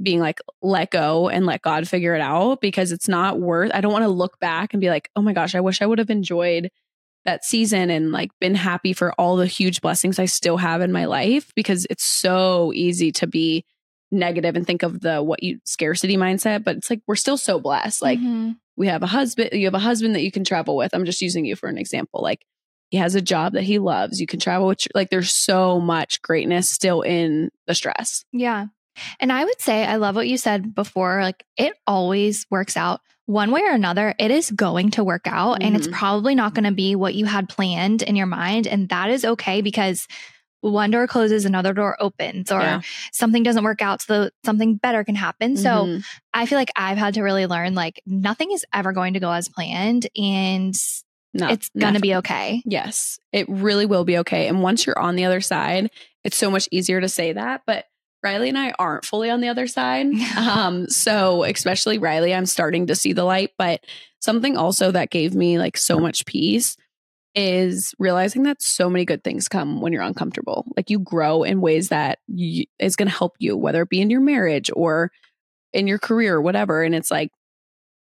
[0.00, 3.80] being like, let go and let God figure it out because it's not worth, I
[3.80, 5.98] don't want to look back and be like, oh my gosh, I wish I would
[5.98, 6.70] have enjoyed
[7.24, 10.90] that season and like been happy for all the huge blessings I still have in
[10.92, 13.64] my life because it's so easy to be
[14.10, 17.60] negative and think of the what you scarcity mindset but it's like we're still so
[17.60, 18.02] blessed.
[18.02, 18.56] Like Mhm.
[18.76, 20.94] we have a husband you have a husband that you can travel with.
[20.94, 22.20] I'm just using you for an example.
[22.22, 22.44] Like
[22.90, 24.18] he has a job that he loves.
[24.20, 28.24] You can travel with like there's so much greatness still in the stress.
[28.32, 28.66] Yeah.
[29.18, 31.22] And I would say, I love what you said before.
[31.22, 34.14] Like, it always works out one way or another.
[34.18, 35.92] It is going to work out, and it's Mhm.
[35.92, 38.66] probably not going to be what you had planned in your mind.
[38.66, 40.06] And that is okay because
[40.62, 42.80] one door closes, another door opens, or Yeah.
[43.12, 45.56] something doesn't work out, so something better can happen.
[45.56, 46.02] So, Mhm.
[46.34, 49.30] I feel like I've had to really learn like, nothing is ever going to go
[49.32, 50.74] as planned, and
[51.32, 52.60] No, it's going to be okay.
[52.66, 54.48] Yes, it really will be okay.
[54.48, 55.90] And once you're on the other side,
[56.24, 57.62] it's so much easier to say that.
[57.66, 57.86] But
[58.22, 60.06] Ryleigh and I aren't fully on the other side.
[60.36, 63.50] um, so especially Ryleigh, I'm starting to see the light.
[63.58, 63.84] But
[64.20, 66.76] something also that gave me like so much peace
[67.34, 70.66] is realizing that so many good things come when you're uncomfortable.
[70.76, 74.00] Like you grow in ways that you, is going to help you, whether it be
[74.00, 75.10] in your marriage or
[75.72, 76.82] in your career or whatever.
[76.82, 77.30] And it's like,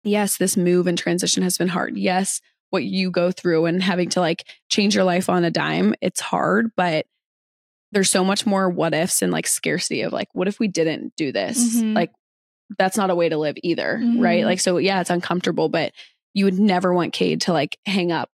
[0.02, 1.96] yes, this move and transition has been hard.
[1.96, 2.40] Yes,
[2.70, 6.20] what you go through and having to like change your life on a dime, it's
[6.20, 7.06] hard, but
[7.92, 11.14] there's so much more what ifs and like scarcity of like, what if we didn't
[11.16, 11.76] do this?
[11.76, 11.94] Mhm.
[11.94, 12.10] Like,
[12.78, 14.20] that's not a way to live either, Mhm.
[14.22, 14.44] right?
[14.44, 15.92] Like, so yeah, it's uncomfortable, but
[16.34, 18.30] you would never want Cade to like hang up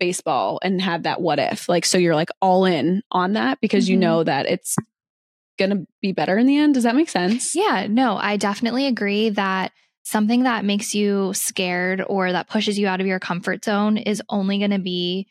[0.00, 1.68] baseball and have that what if.
[1.68, 4.00] Like, so you're like all in on that because you Mhm.
[4.00, 4.76] know that it's
[5.58, 6.74] gonna be better in the end.
[6.74, 7.54] Does that make sense?
[7.54, 9.72] Yeah, no, I definitely agree that
[10.02, 14.20] something that makes you scared or that pushes you out of your comfort zone is
[14.28, 15.26] only going to be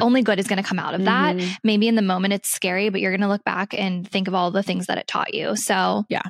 [0.00, 1.36] only good is going to come out of that.
[1.36, 1.56] Mhm.
[1.62, 4.34] Maybe in the moment it's scary, but you're going to look back and think of
[4.34, 5.56] all the things that it taught you.
[5.56, 6.22] So, Yeah.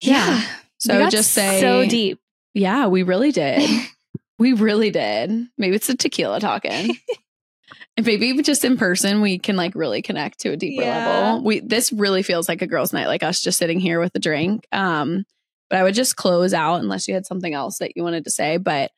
[0.00, 0.40] Yeah.
[0.40, 0.44] Yeah.
[0.78, 2.18] So just say so deep.
[2.54, 3.68] Yeah, we really did.
[4.38, 5.30] we really did.
[5.58, 6.96] Maybe it's the tequila talking.
[7.96, 11.06] and maybe even just in person, we can like really connect to a deeper Yeah.
[11.06, 11.44] level.
[11.44, 14.18] We this really feels like a girls' night, like us just sitting here with a
[14.18, 14.66] drink.
[14.72, 15.24] Um,
[15.68, 18.30] but I would just close out unless you had something else that you wanted to
[18.30, 18.56] say.
[18.56, 18.90] But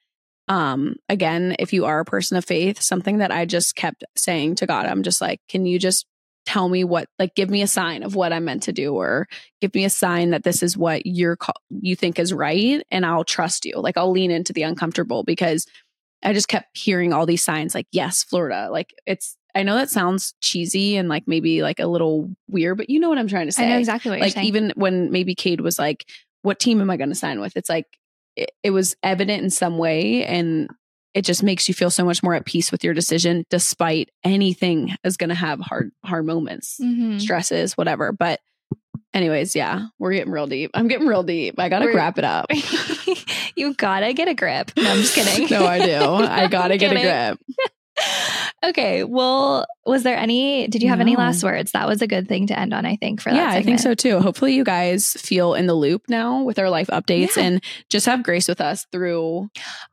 [0.49, 4.57] um, again, if you are a person of faith, something that I just kept saying
[4.57, 6.07] to God, I'm just like, can you just
[6.45, 9.29] tell me what, like, give me a sign of what I'm meant to do, or
[9.61, 11.39] give me a sign that this is what you're
[11.71, 13.75] you think is right, and I'll trust you.
[13.77, 15.67] Like, I'll lean into the uncomfortable because
[16.25, 18.69] I just kept hearing all these signs, like, yes, Florida.
[18.71, 19.37] Like, it's.
[19.55, 23.11] I know that sounds cheesy and like maybe like a little weird, but you know
[23.11, 24.47] what I'm trying to say I know exactly what you're like saying.
[24.47, 26.07] even when maybe Cade was like,
[26.41, 27.85] "What team am I going to sign with?" It's like
[28.37, 30.69] it, it was evident in some way, and
[31.15, 34.95] it just makes you feel so much more at peace with your decision, despite anything
[35.05, 37.21] is going to have hard hard moments, Mhm.
[37.21, 38.13] stresses, whatever.
[38.13, 38.41] But
[39.13, 40.71] anyways, yeah, we're getting real deep.
[40.75, 41.57] I'm getting real deep.
[41.59, 42.47] I got to We're- wrap it up.
[43.57, 44.71] you gotta get a grip.
[44.77, 45.49] No, I'm just kidding.
[45.51, 45.95] no, I do.
[46.25, 47.39] I got to get a grip.
[48.65, 49.05] Okay.
[49.05, 51.73] Well, was there any, did you have any last words?
[51.73, 53.37] That was a good thing to end on, I think, for that.
[53.37, 54.21] Yeah, I think so too.
[54.21, 57.45] Hopefully, you guys feel in the loop now with our life updates Yeah.
[57.45, 59.51] and just have grace with us through.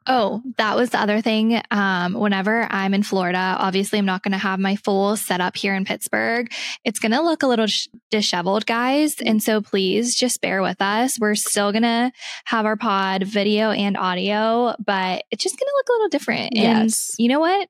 [0.07, 1.61] Oh, that was the other thing.
[1.71, 5.73] Um, whenever I'm in Florida, obviously I'm not going to have my full setup here
[5.75, 6.51] in Pittsburgh.
[6.83, 9.15] It's going to look a little sh- disheveled, guys.
[9.19, 11.17] And so please just bear with us.
[11.19, 12.11] We're still going to
[12.45, 16.51] have our pod video and audio, but it's just going to look a little different.
[16.55, 17.15] Yes.
[17.17, 17.69] And you know what?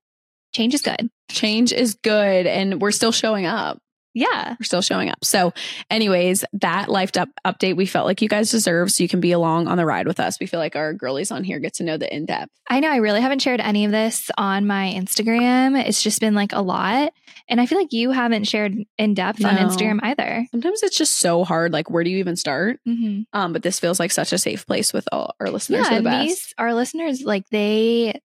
[0.53, 1.09] Change is good.
[1.29, 3.79] Change is good, and we're still showing up.
[4.15, 4.55] Yeah.
[4.59, 5.23] We're still showing up.
[5.23, 5.53] So,
[5.89, 9.31] anyways, that life up update we felt like you guys deserve, so you can be
[9.31, 10.39] along on the ride with us.
[10.39, 12.51] We feel like our girlies on here get to know the in depth.
[12.69, 15.79] I know I really haven't shared any of this on my Instagram.
[15.87, 17.13] It's just been like a lot.
[17.47, 20.45] And I feel like you haven't shared in depth on Instagram either.
[20.51, 21.71] Sometimes it's just so hard.
[21.71, 22.79] Like, where do you even start?
[22.87, 23.21] Mm-hmm.
[23.33, 25.87] Um, but this feels like such a safe place with all our listeners.
[25.89, 26.27] yeah, the best.
[26.27, 28.19] these our listeners like they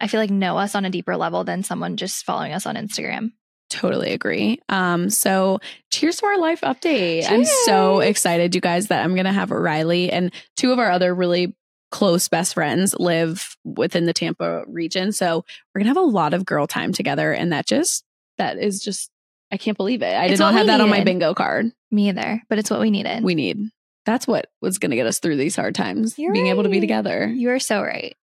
[0.00, 2.76] I feel like know us on a deeper level than someone just following us on
[2.76, 3.32] Instagram.
[3.70, 4.60] Totally agree.
[4.68, 5.58] Um, so
[5.90, 7.28] cheers to our life update.
[7.28, 11.14] I'm so excited, you guys, that I'm gonna have Ryleigh and two of our other
[11.14, 11.56] really
[11.90, 15.12] close best friends live within the Tampa region.
[15.12, 17.32] So we're gonna have a lot of girl time together.
[17.32, 18.04] And that just
[18.38, 19.10] that is just
[19.50, 20.06] I can't believe it.
[20.14, 21.72] I It's did not have that on my bingo card.
[21.90, 23.22] Me either, but it's what we needed.
[23.22, 23.70] We need
[24.06, 26.18] that's what was gonna get us through these hard times.
[26.18, 27.26] You're being able to be together.
[27.26, 28.16] you are so right.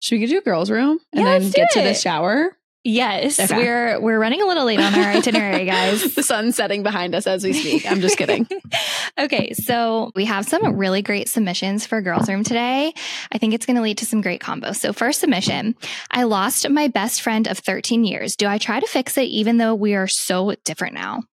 [0.00, 2.54] Should we do a girls' room and Yeah, then get do to the shower?
[2.84, 3.54] Yes, Okay.
[3.56, 6.14] we're we're running a little late on our itinerary, guys.
[6.14, 7.84] the sun's setting behind us as we speak.
[7.90, 8.48] I'm just kidding.
[9.18, 12.94] okay, so we have some really great submissions for Girls Room today.
[13.32, 14.76] I think it's going to lead to some great combos.
[14.76, 15.74] So, first submission
[16.10, 18.36] I lost my best friend of 13 years.
[18.36, 21.24] Do I try to fix it even though we are so different now?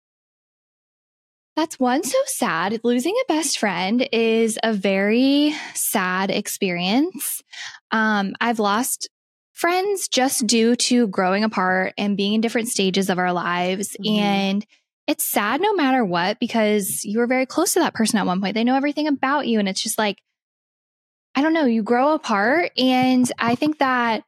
[1.55, 2.81] That's one so sad.
[2.83, 7.41] Losing a best friend is a very sad experience.
[7.91, 9.09] Um, I've lost
[9.53, 13.95] friends just due to growing apart and being in different stages of our lives.
[14.05, 14.17] Mhm.
[14.19, 14.65] And
[15.07, 18.41] it's sad no matter what because you were very close to that person at one
[18.41, 18.53] point.
[18.53, 19.59] They know everything about you.
[19.59, 20.21] And it's just like,
[21.35, 22.71] I don't know, you grow apart.
[22.77, 24.23] And I think that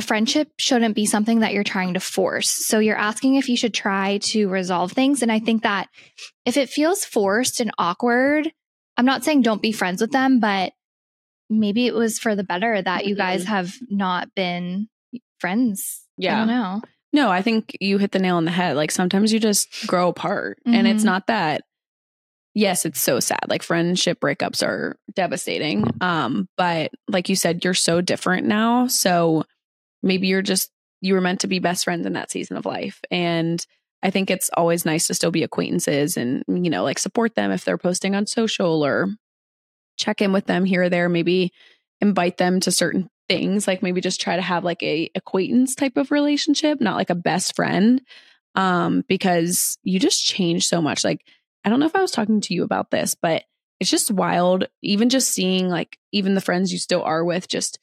[0.00, 2.48] a friendship shouldn't be something that you're trying to force.
[2.50, 5.20] So you're asking if you should try to resolve things.
[5.22, 5.88] And I think that
[6.46, 8.50] if it feels forced and awkward,
[8.96, 10.72] I'm not saying don't be friends with them, but
[11.50, 13.48] maybe it was for the better that you guys Mhm.
[13.48, 14.88] have not been
[15.38, 16.02] friends.
[16.18, 16.38] I Yeah.
[16.38, 16.82] don't know.
[17.12, 18.76] No, I think you hit the nail on the head.
[18.76, 21.06] Like sometimes you just grow apart and it's Mhm.
[21.06, 21.62] not that
[22.54, 23.40] yes, it's so sad.
[23.48, 25.84] Like friendship breakups are devastating.
[26.00, 28.86] Um, but like you said, you're so different now.
[28.88, 29.44] So
[30.02, 30.70] maybe you're just
[31.00, 33.00] you were meant to be best friends in that season of life.
[33.10, 33.64] And
[34.02, 37.50] I think it's always nice to still be acquaintances and, you know, like support them
[37.50, 39.08] if they're posting on social or
[39.96, 41.52] check in with them here or there, maybe
[42.00, 45.96] invite them to certain things, like maybe just try to have like a acquaintance type
[45.96, 48.02] of relationship, not like a best friend.
[48.56, 51.04] Um, because you just change so much.
[51.04, 51.24] Like,
[51.64, 53.44] I don't know if I was talking to you about this, but
[53.78, 57.78] it's just wild, even just seeing like even the friends you still are with, just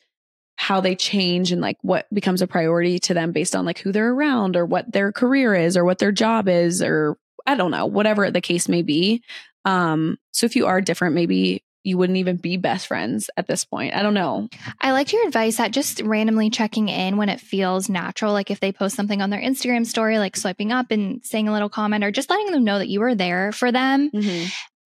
[0.58, 3.92] how they change and like what becomes a priority to them based on like who
[3.92, 7.72] they're around or what their career is or what their job is or I don't
[7.72, 9.24] know, whatever the case may be.
[9.64, 13.64] Um, so if you are different, maybe you wouldn't even be best friends at this
[13.64, 13.96] point.
[13.96, 14.50] I don't know.
[14.82, 18.34] I liked your advice that just randomly checking in when it feels natural.
[18.34, 21.54] Like if they post something on their Instagram story, like swiping up and saying a
[21.54, 24.10] little comment or just letting them know that you were there for them,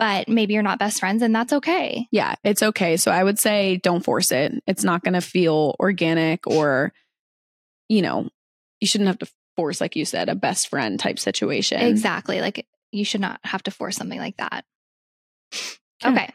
[0.02, 2.08] but maybe you're not best friends and that's okay.
[2.10, 2.98] Yeah, it's okay.
[2.98, 4.52] So I would say don't force it.
[4.66, 6.92] It's not going to feel organic or,
[7.88, 8.28] you know,
[8.80, 11.80] you shouldn't have to force, like you said, a best friend type situation.
[11.82, 12.42] Exactly.
[12.42, 14.66] Like you should not have to force something like that.
[16.04, 16.12] Okay.
[16.12, 16.34] Okay.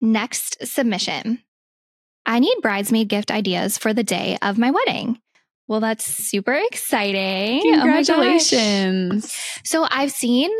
[0.00, 1.40] Next submission.
[2.24, 5.20] I need bridesmaid gift ideas for the day of my wedding.
[5.68, 7.60] Well, that's super exciting.
[7.62, 7.80] Oh.
[7.80, 9.36] Congratulations.
[9.64, 10.50] So I've seen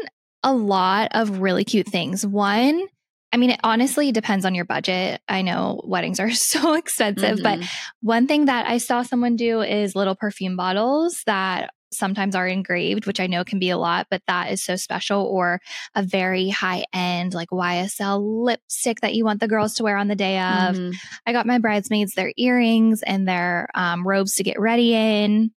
[0.45, 2.25] a lot of really cute things.
[2.25, 2.87] One,
[3.33, 5.21] I mean, it honestly depends on your budget.
[5.29, 7.69] I know weddings are so expensive, but Mhm.
[8.03, 13.07] one thing that I saw someone do is little perfume bottles that sometimes are engraved,
[13.07, 15.23] which I know can be a lot, but that is so special.
[15.25, 15.61] Or
[15.95, 20.09] a very high end, like YSL lipstick that you want the girls to wear on
[20.09, 20.77] the day of.
[20.77, 20.95] Mhm.
[21.27, 25.53] I got my bridesmaids their earrings and their um, robes to get ready in.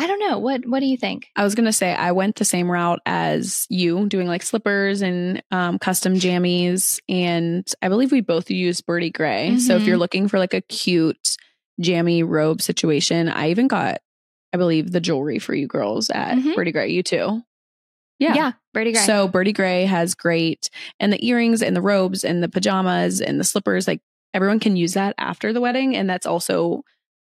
[0.00, 0.38] I don't know.
[0.38, 1.28] What What do you think?
[1.36, 5.42] I was gonna say I went the same route as you, doing like slippers and
[5.50, 9.58] um, custom jammies, and I believe we both use Birdy Grey.
[9.58, 9.86] So if Mhm.
[9.86, 11.36] you're looking for like a cute
[11.80, 13.98] jammy robe situation, I even got,
[14.52, 16.54] I believe, the jewelry for you girls at Mhm.
[16.54, 16.90] Birdy Grey.
[16.90, 17.42] You too.
[18.18, 18.34] Yeah.
[18.34, 19.02] Yeah, Birdy Grey.
[19.02, 23.38] So Birdy Grey has great, and the earrings and the robes and the pajamas and
[23.38, 24.00] the slippers, like
[24.32, 25.94] everyone can use that after the wedding.
[25.96, 26.84] And that's also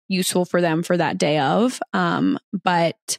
[0.09, 1.81] useful for them for that day of.
[1.93, 3.19] Um, but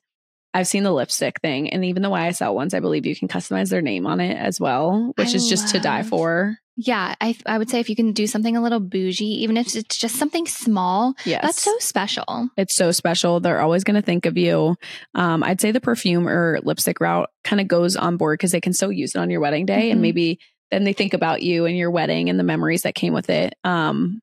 [0.54, 3.70] I've seen the lipstick thing and even the YSL ones, I believe you can customize
[3.70, 6.58] their name on it as well, which I is just to die for.
[6.76, 9.76] yeah, I I would say if you can do something a little bougie, even if
[9.76, 11.42] it's just something small, Yes.
[11.44, 12.50] that's so special.
[12.58, 13.40] It's so special.
[13.40, 14.76] They're always going to think of you.
[15.14, 18.62] Um, I'd say the perfume or lipstick route kind of goes on board because they
[18.62, 19.92] can still use it on your wedding day, Mhm.
[19.92, 20.40] and maybe
[20.72, 23.54] then they think about you and your wedding and the memories that came with it.
[23.64, 24.20] Um,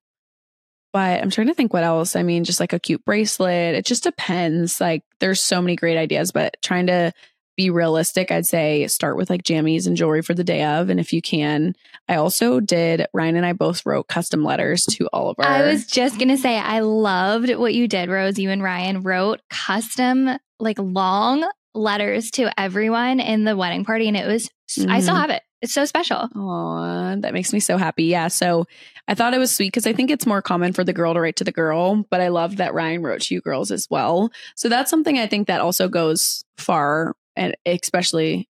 [0.93, 2.15] but I'm trying to think what else.
[2.15, 3.75] I mean, just like a cute bracelet.
[3.75, 4.79] It just depends.
[4.81, 7.11] Like, there's so many great ideas, but trying to
[7.55, 10.99] be realistic, I'd say start with like jammies and jewelry for the day of, and
[10.99, 11.73] if you can.
[12.07, 13.07] I also did.
[13.13, 15.45] Ryan and I both wrote custom letters to all of our.
[15.45, 18.37] I was just gonna say I loved what you did, Rose.
[18.37, 24.15] You and Ryan wrote custom, like long letters to everyone in the wedding party, and
[24.17, 24.49] it was
[24.87, 25.21] I still Mhm.
[25.21, 25.41] have it.
[25.61, 26.29] It's so special.
[26.35, 28.05] Aw, that makes me so happy.
[28.05, 28.27] Yeah.
[28.27, 28.65] So
[29.07, 31.21] I thought it was sweet because I think it's more common for the girl to
[31.21, 34.29] write to the girl, but I love that Ryan wrote to you girls as well.
[34.55, 38.47] So that's something I think that also goes far and especially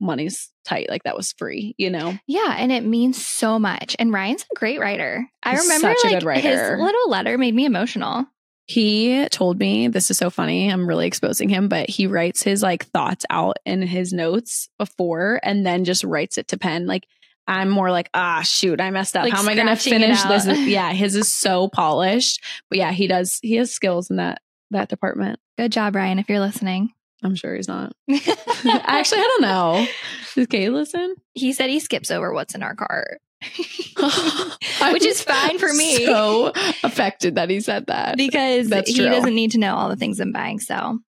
[0.00, 0.88] money's tight.
[0.88, 2.16] Like that was free, you know?
[2.26, 3.96] Yeah, and it means so much.
[3.98, 5.28] And Ryan's a great writer.
[5.42, 6.48] I He's remember such a like good writer.
[6.48, 8.26] his little letter made me emotional.
[8.68, 10.70] He told me this is so funny.
[10.70, 15.40] I'm really exposing him, but he writes his like thoughts out in his notes before
[15.42, 16.86] and then just writes it to pen.
[16.86, 17.06] Like
[17.46, 19.24] I'm more like, ah, shoot, I messed up.
[19.24, 20.46] Like How am I going to finish this?
[20.68, 22.44] Yeah, his is so polished.
[22.68, 23.38] But yeah, he does.
[23.42, 25.40] He has skills in that that department.
[25.56, 26.92] Good job, Ryan, if you're listening.
[27.24, 27.94] I'm sure he's not.
[28.10, 29.86] Actually, I don't know.
[30.34, 31.16] Does Cade listen?
[31.32, 33.20] he said he skips over what's in our cart.
[34.92, 36.06] Which is fine for me.
[36.06, 39.06] So affected that he said that because That's he true.
[39.08, 40.58] doesn't need to know all the things I'm buying.
[40.60, 40.98] So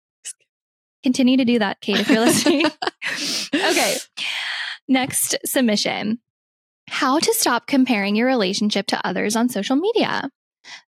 [1.03, 2.67] continue to do that, Cade, if you're listening.
[3.55, 3.97] okay.
[4.89, 6.19] Next submission
[6.89, 10.31] How to stop comparing your relationship to others on social media.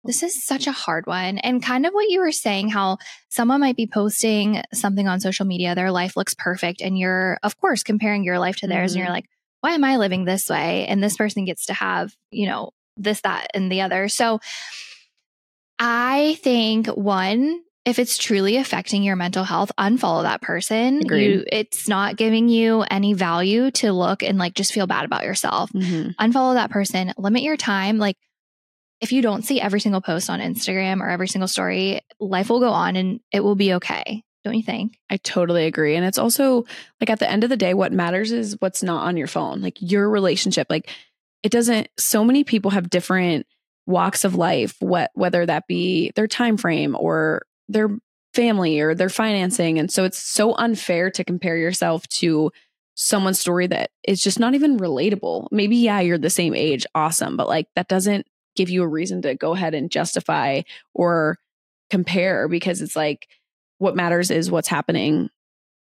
[0.05, 1.39] This is such a hard one.
[1.39, 2.99] And kind of what you were saying, how
[3.31, 7.57] someone might be posting something on social media, their life looks perfect, and you're, of
[7.59, 9.07] course, comparing your life to theirs, and Mhm.
[9.07, 9.25] you're like,
[9.63, 10.87] why am I living this way?
[10.87, 14.09] And this person gets to have, you know, this, that, and the other.
[14.09, 14.39] So
[15.79, 21.01] I think one, if it's truly affecting your mental health, unfollow that person.
[21.23, 25.25] You, it's not giving you any value to look and like just feel bad about
[25.25, 25.73] yourself.
[25.73, 26.15] Mhm.
[26.21, 27.13] Unfollow that person.
[27.19, 27.99] Limit your time.
[27.99, 28.17] Like
[29.01, 32.61] if you don't see every single post on Instagram or every single story, life will
[32.61, 34.23] go on and it will be okay.
[34.45, 34.99] Don't you think?
[35.09, 35.95] I totally agree.
[35.95, 36.65] And it's also
[37.01, 39.61] like at the end of the day, what matters is what's not on your phone,
[39.61, 40.67] like your relationship.
[40.69, 40.91] Like
[41.43, 43.47] it doesn't, so many people have different
[43.87, 47.91] walks of life, what, whether that be their time frame or their
[48.35, 49.79] family or their financing.
[49.79, 52.51] And so it's so unfair to compare yourself to
[52.95, 55.49] someone's story that is just not even relatable.
[55.53, 56.85] Maybe, yeah, you're the same age.
[56.95, 57.37] Awesome.
[57.37, 58.27] But like that doesn't
[58.57, 60.63] give you a reason to go ahead and justify
[60.95, 61.39] or
[61.91, 63.29] compare because it's like,
[63.83, 65.29] what matters is what's happening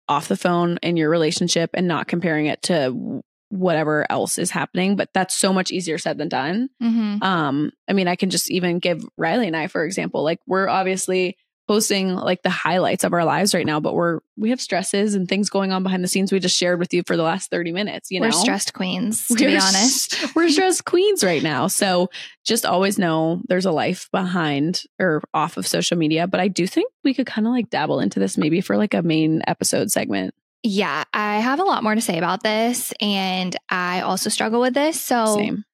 [0.08, 3.20] off the phone in your relationship and not comparing it to
[3.50, 7.22] whatever else is happening but that's so much easier said than done Mm-hmm.
[7.22, 10.68] um i mean i can just even give ryleigh and i for example like we're
[10.68, 11.36] obviously
[11.68, 15.28] posting like the highlights of our lives right now but we're we have stresses and
[15.28, 17.72] things going on behind the scenes we just shared with you for the last 30
[17.72, 20.34] minutes you know We're stressed queens, to be We're honest.
[20.34, 21.66] we're stressed queens right now.
[21.66, 22.08] So
[22.44, 26.26] just always know there's a life behind or off of social media.
[26.26, 28.94] But I do think we could kind of like dabble into this maybe for like
[28.94, 30.34] a main episode segment.
[30.62, 34.74] Yeah, I have a lot more to say about this, and I also struggle with
[34.74, 35.00] this.
[35.00, 35.64] So Same.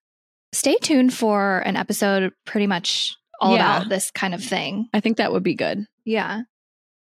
[0.52, 3.76] stay tuned for an episode pretty much all Yeah.
[3.78, 4.88] about this kind of thing.
[4.94, 5.86] I think that would be good.
[6.04, 6.42] Yeah.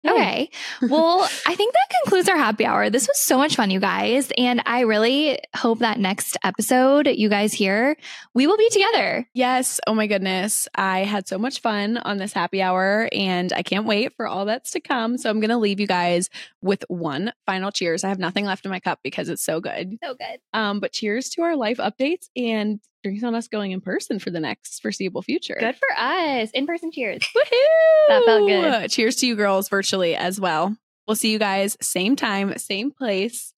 [0.07, 0.51] Okay.
[0.83, 2.91] Well, I think that concludes our happy hour.
[2.91, 4.31] This was so much fun, you guys.
[4.37, 7.97] And I really hope that next episode you guys hear,
[8.35, 9.27] we will be together.
[9.33, 9.79] Yes.
[9.87, 10.67] Oh my goodness.
[10.75, 14.45] I had so much fun on this happy hour and I can't wait for all
[14.45, 15.17] that's to come.
[15.17, 16.29] So I'm going to leave you guys
[16.61, 18.03] with one final cheers.
[18.03, 19.97] I have nothing left in my cup because it's so good.
[20.03, 20.39] So good.
[20.53, 24.31] Um, but cheers to our life updates and drinks on us going in person for
[24.31, 25.55] the next foreseeable future.
[25.59, 26.49] Good for us.
[26.55, 27.21] In person cheers.
[27.35, 28.07] Woohoo!
[28.07, 28.89] That felt good.
[28.89, 30.75] Cheers to you girls virtually as well.
[31.07, 33.53] We'll see you guys same time, same place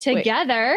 [0.00, 0.76] Together.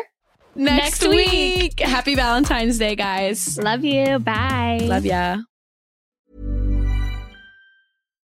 [0.56, 1.32] next, Next week.
[1.32, 1.80] week.
[1.80, 3.58] Happy Valentine's Day, guys.
[3.58, 4.20] Love you.
[4.20, 4.80] Bye.
[4.84, 5.38] Love ya.